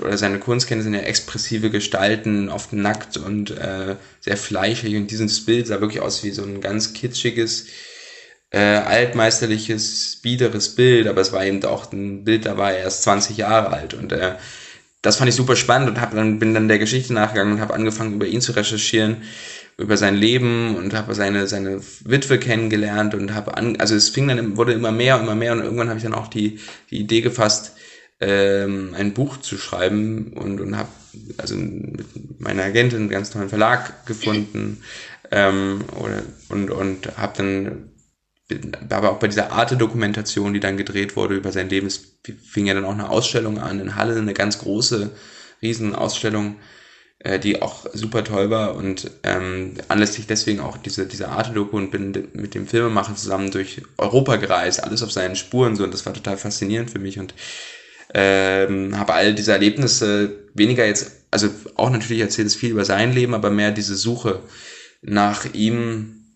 oder 0.00 0.16
seine 0.16 0.38
Kunst 0.38 0.66
kennt, 0.66 0.82
sind 0.82 0.94
ja 0.94 1.00
expressive 1.00 1.70
Gestalten, 1.70 2.48
oft 2.48 2.72
nackt 2.72 3.16
und 3.16 3.50
äh, 3.50 3.96
sehr 4.20 4.36
fleischig. 4.36 4.96
Und 4.96 5.10
dieses 5.10 5.44
Bild 5.44 5.66
sah 5.66 5.80
wirklich 5.80 6.00
aus 6.00 6.24
wie 6.24 6.30
so 6.30 6.42
ein 6.42 6.60
ganz 6.60 6.94
kitschiges, 6.94 7.66
äh, 8.50 8.58
altmeisterliches, 8.58 10.20
biederes 10.22 10.74
Bild, 10.74 11.06
aber 11.06 11.20
es 11.20 11.32
war 11.32 11.44
eben 11.44 11.62
auch 11.64 11.92
ein 11.92 12.24
Bild, 12.24 12.46
da 12.46 12.56
war 12.56 12.72
er 12.72 12.78
erst 12.78 13.02
20 13.02 13.36
Jahre 13.36 13.70
alt 13.70 13.94
und 13.94 14.12
äh, 14.12 14.36
das 15.02 15.16
fand 15.16 15.28
ich 15.28 15.34
super 15.34 15.56
spannend 15.56 15.90
und 15.90 16.00
hab 16.00 16.14
dann, 16.14 16.38
bin 16.38 16.54
dann 16.54 16.68
der 16.68 16.78
Geschichte 16.78 17.12
nachgegangen 17.12 17.54
und 17.54 17.60
habe 17.60 17.74
angefangen, 17.74 18.14
über 18.14 18.26
ihn 18.26 18.40
zu 18.40 18.52
recherchieren 18.52 19.22
über 19.76 19.96
sein 19.96 20.14
Leben 20.14 20.76
und 20.76 20.94
habe 20.94 21.14
seine 21.14 21.46
seine 21.46 21.80
Witwe 22.04 22.38
kennengelernt 22.38 23.14
und 23.14 23.34
habe 23.34 23.56
an 23.56 23.76
also 23.80 23.94
es 23.94 24.08
fing 24.08 24.28
dann 24.28 24.56
wurde 24.56 24.72
immer 24.72 24.92
mehr 24.92 25.16
und 25.16 25.22
immer 25.22 25.34
mehr 25.34 25.52
und 25.52 25.62
irgendwann 25.62 25.88
habe 25.88 25.98
ich 25.98 26.04
dann 26.04 26.14
auch 26.14 26.28
die 26.28 26.60
die 26.90 27.00
Idee 27.00 27.20
gefasst 27.20 27.74
ähm, 28.20 28.94
ein 28.96 29.14
Buch 29.14 29.38
zu 29.38 29.58
schreiben 29.58 30.32
und 30.34 30.60
und 30.60 30.76
habe 30.76 30.88
also 31.38 31.56
mit 31.56 32.40
meiner 32.40 32.64
Agentin 32.64 33.00
einen 33.00 33.08
ganz 33.08 33.30
tollen 33.30 33.48
Verlag 33.48 34.06
gefunden 34.06 34.82
ähm, 35.30 35.84
oder, 35.96 36.22
und 36.48 36.70
und 36.70 37.16
habe 37.16 37.32
dann 37.36 37.90
aber 38.90 39.10
auch 39.10 39.18
bei 39.18 39.28
dieser 39.28 39.52
Arte-Dokumentation, 39.52 40.52
die 40.52 40.60
dann 40.60 40.76
gedreht 40.76 41.16
wurde 41.16 41.34
über 41.34 41.50
sein 41.50 41.70
Leben, 41.70 41.86
es 41.86 42.18
fing 42.44 42.66
ja 42.66 42.74
dann 42.74 42.84
auch 42.84 42.92
eine 42.92 43.08
Ausstellung 43.08 43.58
an 43.58 43.80
in 43.80 43.96
Halle, 43.96 44.16
eine 44.18 44.34
ganz 44.34 44.58
große, 44.58 45.10
riesen 45.62 45.94
Ausstellung 45.94 46.56
äh, 47.24 47.40
die 47.40 47.62
auch 47.62 47.86
super 47.92 48.22
toll 48.22 48.50
war. 48.50 48.76
Und 48.76 49.10
ähm, 49.22 49.74
anlässlich 49.88 50.26
deswegen 50.26 50.60
auch 50.60 50.76
diese, 50.76 51.06
diese 51.06 51.28
Arte-Doku 51.28 51.76
und 51.76 51.90
bin 51.90 52.28
mit 52.34 52.54
dem 52.54 52.66
Filmemacher 52.68 53.16
zusammen 53.16 53.50
durch 53.50 53.82
Europa 53.96 54.36
gereist, 54.36 54.84
alles 54.84 55.02
auf 55.02 55.10
seinen 55.10 55.34
Spuren 55.34 55.74
so. 55.74 55.84
Und 55.84 55.94
das 55.94 56.04
war 56.06 56.12
total 56.12 56.36
faszinierend 56.36 56.90
für 56.90 56.98
mich. 56.98 57.18
Und 57.18 57.34
ähm, 58.12 58.96
habe 58.98 59.14
all 59.14 59.34
diese 59.34 59.52
Erlebnisse 59.52 60.44
weniger 60.54 60.86
jetzt, 60.86 61.24
also 61.30 61.48
auch 61.74 61.90
natürlich 61.90 62.20
erzählt 62.20 62.46
es 62.46 62.54
viel 62.54 62.70
über 62.70 62.84
sein 62.84 63.12
Leben, 63.12 63.34
aber 63.34 63.50
mehr 63.50 63.72
diese 63.72 63.96
Suche 63.96 64.40
nach 65.00 65.46
ihm 65.54 66.26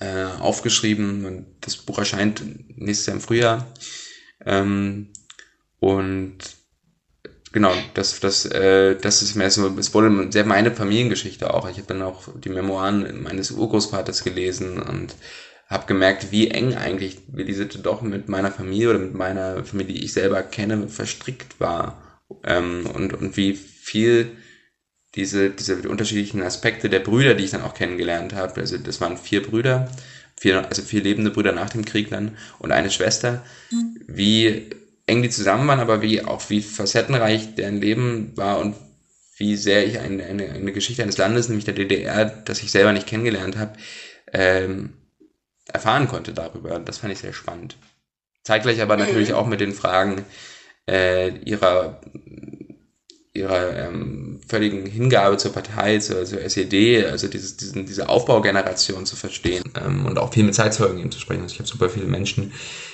äh, 0.00 0.24
aufgeschrieben. 0.40 1.24
Und 1.24 1.46
das 1.60 1.76
Buch 1.76 1.98
erscheint 1.98 2.42
nächstes 2.76 3.06
Jahr 3.06 3.16
im 3.16 3.22
Frühjahr. 3.22 3.72
Ähm, 4.44 5.12
und 5.78 6.38
genau, 7.56 7.72
das, 7.94 8.20
das, 8.20 8.44
äh, 8.44 8.96
das 8.96 9.22
ist 9.22 9.34
mehr 9.34 9.50
so, 9.50 9.74
es 9.78 9.94
wurde 9.94 10.30
sehr 10.30 10.44
meine 10.44 10.72
Familiengeschichte 10.72 11.54
auch. 11.54 11.66
Ich 11.70 11.78
habe 11.78 11.86
dann 11.86 12.02
auch 12.02 12.28
die 12.36 12.50
Memoiren 12.50 13.22
meines 13.22 13.50
Urgroßvaters 13.50 14.24
gelesen 14.24 14.82
und 14.82 15.14
habe 15.66 15.86
gemerkt, 15.86 16.32
wie 16.32 16.50
eng 16.50 16.74
eigentlich 16.74 17.16
Sitte 17.48 17.78
doch 17.78 18.02
mit 18.02 18.28
meiner 18.28 18.52
Familie 18.52 18.90
oder 18.90 18.98
mit 18.98 19.14
meiner 19.14 19.64
Familie, 19.64 19.94
die 19.94 20.04
ich 20.04 20.12
selber 20.12 20.42
kenne, 20.42 20.86
verstrickt 20.88 21.58
war. 21.58 22.20
Ähm, 22.44 22.84
und, 22.92 23.14
und 23.14 23.38
wie 23.38 23.54
viel 23.54 24.36
diese, 25.14 25.48
diese 25.48 25.88
unterschiedlichen 25.88 26.42
Aspekte 26.42 26.90
der 26.90 27.00
Brüder, 27.00 27.32
die 27.32 27.44
ich 27.44 27.52
dann 27.52 27.62
auch 27.62 27.72
kennengelernt 27.72 28.34
habe, 28.34 28.60
also 28.60 28.76
das 28.76 29.00
waren 29.00 29.16
vier 29.16 29.42
Brüder, 29.42 29.90
vier, 30.38 30.66
also 30.68 30.82
vier 30.82 31.02
lebende 31.02 31.30
Brüder 31.30 31.52
nach 31.52 31.70
dem 31.70 31.86
Krieg 31.86 32.10
dann 32.10 32.36
und 32.58 32.70
eine 32.70 32.90
Schwester, 32.90 33.42
mhm. 33.70 33.96
wie 34.06 34.68
eng 35.06 35.22
die 35.22 35.30
zusammen 35.30 35.66
waren, 35.68 35.80
aber 35.80 36.02
wie 36.02 36.22
auch 36.22 36.42
wie 36.50 36.62
facettenreich 36.62 37.54
deren 37.54 37.80
Leben 37.80 38.32
war 38.36 38.58
und 38.58 38.74
wie 39.36 39.56
sehr 39.56 39.86
ich 39.86 39.98
eine, 39.98 40.24
eine, 40.24 40.50
eine 40.50 40.72
Geschichte 40.72 41.02
eines 41.02 41.18
Landes, 41.18 41.48
nämlich 41.48 41.64
der 41.64 41.74
DDR, 41.74 42.24
das 42.24 42.62
ich 42.62 42.70
selber 42.70 42.92
nicht 42.92 43.06
kennengelernt 43.06 43.56
habe, 43.56 43.76
ähm, 44.32 44.94
erfahren 45.66 46.08
konnte 46.08 46.32
darüber. 46.32 46.78
Das 46.78 46.98
fand 46.98 47.12
ich 47.12 47.18
sehr 47.18 47.32
spannend. 47.32 47.76
Zeitgleich 48.42 48.80
aber 48.80 48.96
natürlich 48.96 49.34
auch 49.34 49.46
mit 49.46 49.60
den 49.60 49.74
Fragen 49.74 50.24
äh, 50.88 51.36
ihrer 51.40 52.00
ihrer 53.36 53.76
ähm, 53.76 54.40
völligen 54.48 54.86
Hingabe 54.86 55.36
zur 55.36 55.52
Partei, 55.52 55.98
zur, 55.98 56.24
zur 56.24 56.40
SED, 56.40 57.04
also 57.04 57.28
dieses, 57.28 57.56
diesen, 57.56 57.86
diese 57.86 58.08
Aufbaugeneration 58.08 59.06
zu 59.06 59.14
verstehen 59.14 59.64
ähm, 59.78 60.06
und 60.06 60.18
auch 60.18 60.32
viel 60.32 60.44
mit 60.44 60.54
Zeitzeugen 60.54 60.98
eben 60.98 61.12
zu 61.12 61.20
sprechen. 61.20 61.42
Also 61.42 61.52
ich 61.52 61.58
habe 61.58 61.68
super 61.68 61.90
viele 61.90 62.06
Menschen 62.06 62.52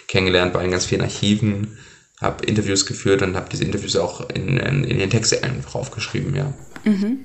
kennengelernt 0.09 0.53
bei 0.53 0.67
ganz 0.67 0.85
vielen 0.85 1.03
Archiven, 1.03 1.79
habe 2.23 2.45
Interviews 2.47 2.87
geführt 2.87 3.23
und 3.23 3.37
habe 3.37 3.49
diese 3.51 3.65
Interviews 3.65 3.97
auch 3.97 4.29
in, 4.31 4.57
in, 4.57 4.85
in 4.85 4.99
den 4.99 5.11
Texte 5.11 5.43
einfach 5.43 5.75
aufgeschrieben, 5.75 6.35
ja. 6.35 6.53
Mhm. 6.85 7.25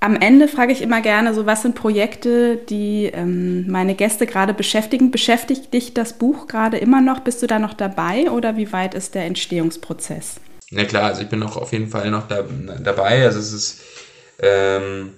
Am 0.00 0.14
Ende 0.14 0.46
frage 0.46 0.72
ich 0.72 0.80
immer 0.80 1.00
gerne, 1.00 1.34
so 1.34 1.44
was 1.44 1.62
sind 1.62 1.74
Projekte, 1.74 2.56
die 2.56 3.06
ähm, 3.06 3.68
meine 3.68 3.96
Gäste 3.96 4.26
gerade 4.26 4.54
beschäftigen? 4.54 5.10
Beschäftigt 5.10 5.74
dich 5.74 5.92
das 5.92 6.12
Buch 6.12 6.46
gerade 6.46 6.76
immer 6.78 7.00
noch? 7.00 7.20
Bist 7.20 7.42
du 7.42 7.48
da 7.48 7.58
noch 7.58 7.74
dabei 7.74 8.30
oder 8.30 8.56
wie 8.56 8.72
weit 8.72 8.94
ist 8.94 9.16
der 9.16 9.24
Entstehungsprozess? 9.24 10.36
Na 10.70 10.84
klar, 10.84 11.04
also 11.04 11.22
ich 11.22 11.28
bin 11.28 11.42
auch 11.42 11.56
auf 11.56 11.72
jeden 11.72 11.88
Fall 11.88 12.10
noch 12.12 12.28
da, 12.28 12.44
dabei. 12.80 13.24
Also 13.24 13.40
es 13.40 13.52
ist, 13.52 13.80
ähm, 14.40 15.14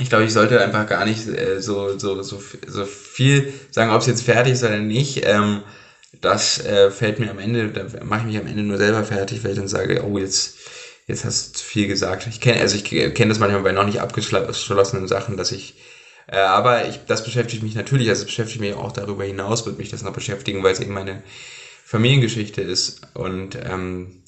ich 0.00 0.08
glaube, 0.08 0.24
ich 0.24 0.32
sollte 0.32 0.60
einfach 0.60 0.88
gar 0.88 1.04
nicht 1.04 1.28
äh, 1.28 1.60
so, 1.60 1.96
so, 1.96 2.22
so, 2.22 2.42
so 2.66 2.84
viel 2.84 3.52
sagen, 3.70 3.92
ob 3.92 4.00
es 4.00 4.08
jetzt 4.08 4.22
fertig 4.22 4.54
ist 4.54 4.64
oder 4.64 4.78
nicht. 4.78 5.22
Ähm, 5.24 5.62
das 6.20 6.64
äh, 6.64 6.90
fällt 6.90 7.18
mir 7.18 7.30
am 7.30 7.38
Ende, 7.38 7.68
da 7.68 8.04
mache 8.04 8.20
ich 8.20 8.26
mich 8.26 8.38
am 8.38 8.46
Ende 8.46 8.62
nur 8.62 8.78
selber 8.78 9.04
fertig, 9.04 9.42
weil 9.42 9.52
ich 9.52 9.58
dann 9.58 9.68
sage, 9.68 10.04
oh, 10.04 10.18
jetzt 10.18 10.56
jetzt 11.06 11.24
hast 11.24 11.48
du 11.48 11.58
zu 11.58 11.64
viel 11.64 11.86
gesagt. 11.86 12.26
Ich 12.26 12.40
kenne, 12.40 12.60
also 12.60 12.76
ich 12.76 12.84
kenne 12.84 13.28
das 13.28 13.38
manchmal 13.38 13.62
bei 13.62 13.72
noch 13.72 13.84
nicht 13.84 14.00
abgeschlossenen 14.00 15.08
Sachen, 15.08 15.36
dass 15.36 15.52
ich, 15.52 15.76
äh, 16.28 16.36
aber 16.36 16.88
ich, 16.88 17.00
das 17.06 17.24
beschäftigt 17.24 17.62
mich 17.62 17.74
natürlich, 17.74 18.08
also 18.08 18.22
es 18.22 18.26
beschäftigt 18.26 18.60
mich 18.60 18.74
auch 18.74 18.92
darüber 18.92 19.24
hinaus, 19.24 19.66
wird 19.66 19.78
mich 19.78 19.90
das 19.90 20.02
noch 20.02 20.12
beschäftigen, 20.12 20.62
weil 20.62 20.72
es 20.72 20.80
eben 20.80 20.92
meine 20.92 21.22
Familiengeschichte 21.84 22.62
ist 22.62 23.02
und 23.14 23.56
ähm, 23.56 24.22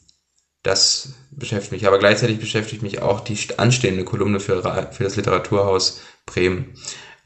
das 0.62 1.10
beschäftigt 1.30 1.72
mich. 1.72 1.86
Aber 1.86 1.98
gleichzeitig 1.98 2.38
beschäftigt 2.38 2.82
mich 2.82 3.02
auch 3.02 3.20
die 3.20 3.38
anstehende 3.58 4.04
Kolumne 4.04 4.40
für, 4.40 4.62
für 4.92 5.04
das 5.04 5.16
Literaturhaus 5.16 6.00
Bremen. 6.26 6.74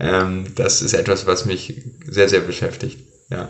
Ähm, 0.01 0.55
das 0.55 0.83
ist 0.83 0.93
etwas, 0.93 1.27
was 1.27 1.45
mich 1.45 1.83
sehr, 2.05 2.29
sehr 2.29 2.41
beschäftigt. 2.41 2.99
Ja. 3.31 3.49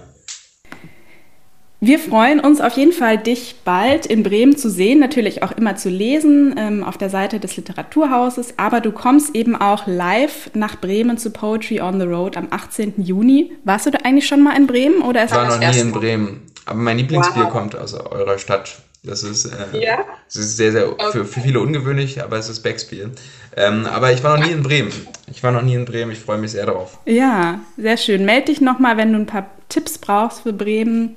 Wir 1.81 2.01
freuen 2.01 2.41
uns 2.41 2.61
auf 2.61 2.77
jeden 2.77 2.93
Fall, 2.93 3.19
dich 3.19 3.55
bald 3.65 4.05
in 4.05 4.25
Bremen 4.25 4.57
zu 4.57 4.69
sehen, 4.69 4.99
natürlich 4.99 5.45
auch 5.45 5.53
immer 5.53 5.77
zu 5.77 5.89
lesen 5.89 6.57
ähm, 6.59 6.83
auf 6.83 6.99
der 6.99 7.09
Seite 7.09 7.39
des 7.39 7.57
Literaturhauses, 7.57 8.55
aber 8.57 8.81
du 8.81 8.91
kommst 8.91 9.37
eben 9.37 9.55
auch 9.55 9.87
live 9.87 10.51
nach 10.55 10.81
Bremen 10.81 11.19
zu 11.19 11.31
Poetry 11.31 11.81
on 11.81 12.01
the 12.01 12.07
Road 12.07 12.37
am 12.37 12.49
18. 12.51 12.95
Juni. 12.97 13.53
Warst 13.63 13.87
du 13.87 13.93
da 13.93 13.99
eigentlich 13.99 14.27
schon 14.27 14.43
mal 14.43 14.57
in 14.57 14.67
Bremen 14.67 15.03
oder 15.03 15.23
ist 15.23 15.31
Ich 15.31 15.37
war 15.37 15.47
noch 15.47 15.59
nie 15.61 15.79
in 15.79 15.93
Bremen, 15.93 16.43
aber 16.67 16.79
mein 16.79 16.99
Lieblingsbier 16.99 17.45
wow. 17.45 17.53
kommt 17.53 17.77
aus 17.77 17.95
eurer 17.95 18.39
Stadt. 18.39 18.79
Das 19.05 19.23
ist, 19.23 19.45
äh, 19.45 19.81
ja? 19.81 19.99
das 20.27 20.35
ist 20.35 20.57
sehr, 20.57 20.73
sehr 20.73 20.91
okay. 20.91 21.05
für, 21.13 21.25
für, 21.25 21.41
viele 21.41 21.61
ungewöhnlich, 21.61 22.21
aber 22.25 22.39
es 22.39 22.49
ist 22.49 22.65
Backspiel. 22.65 23.13
Ähm, 23.57 23.87
aber 23.87 24.13
ich 24.13 24.25
war 24.25 24.37
noch 24.37 24.45
nie 24.45 24.53
in 24.53 24.65
Bremen. 24.65 24.91
Ich 25.29 25.45
war 25.45 25.53
noch 25.53 25.63
nie 25.63 25.75
in 25.75 25.85
Bremen, 25.85 26.11
ich 26.11 26.19
freue 26.19 26.39
mich 26.39 26.51
sehr 26.51 26.67
darauf. 26.67 26.99
Ja, 27.07 27.61
sehr 27.77 27.97
schön. 27.97 28.25
Meld 28.25 28.49
dich 28.49 28.61
nochmal, 28.61 28.97
wenn 28.97 29.13
du 29.13 29.21
ein 29.21 29.27
paar 29.27 29.47
Tipps 29.69 29.99
brauchst 29.99 30.41
für 30.41 30.53
Bremen 30.53 31.15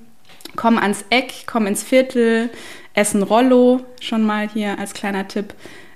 komm 0.55 0.77
ans 0.77 1.05
Eck, 1.09 1.43
komm 1.45 1.67
ins 1.67 1.83
Viertel, 1.83 2.49
essen 2.93 3.23
Rollo, 3.23 3.81
schon 3.99 4.23
mal 4.23 4.49
hier 4.49 4.79
als 4.79 4.93
kleiner 4.93 5.27
Tipp. 5.27 5.53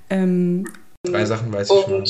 Ähm, 0.10 0.68
Drei 1.04 1.26
Sachen 1.26 1.52
weiß 1.54 1.70
ich 1.70 1.86
schon. 1.86 2.04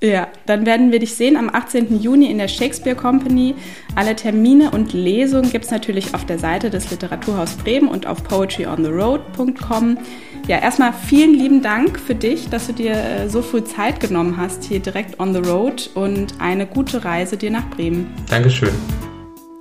Ja, 0.00 0.28
dann 0.46 0.64
werden 0.64 0.92
wir 0.92 1.00
dich 1.00 1.16
sehen 1.16 1.36
am 1.36 1.50
18. 1.52 2.00
Juni 2.00 2.30
in 2.30 2.38
der 2.38 2.46
Shakespeare 2.46 2.94
Company. 2.94 3.56
Alle 3.96 4.14
Termine 4.14 4.70
und 4.70 4.92
Lesungen 4.92 5.50
gibt 5.50 5.64
es 5.64 5.72
natürlich 5.72 6.14
auf 6.14 6.24
der 6.24 6.38
Seite 6.38 6.70
des 6.70 6.90
Literaturhaus 6.90 7.56
Bremen 7.56 7.88
und 7.88 8.06
auf 8.06 8.22
poetryontheroad.com. 8.22 9.98
Ja, 10.46 10.60
erstmal 10.60 10.92
vielen 10.92 11.34
lieben 11.34 11.62
Dank 11.62 11.98
für 11.98 12.14
dich, 12.14 12.48
dass 12.48 12.68
du 12.68 12.74
dir 12.74 12.92
äh, 12.92 13.28
so 13.28 13.42
viel 13.42 13.64
Zeit 13.64 13.98
genommen 13.98 14.36
hast 14.36 14.62
hier 14.62 14.78
direkt 14.78 15.18
on 15.18 15.34
the 15.34 15.40
road 15.40 15.90
und 15.94 16.34
eine 16.38 16.66
gute 16.66 17.04
Reise 17.04 17.36
dir 17.36 17.50
nach 17.50 17.68
Bremen. 17.68 18.14
Dankeschön. 18.30 18.70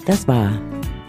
Das 0.06 0.28
war 0.28 0.52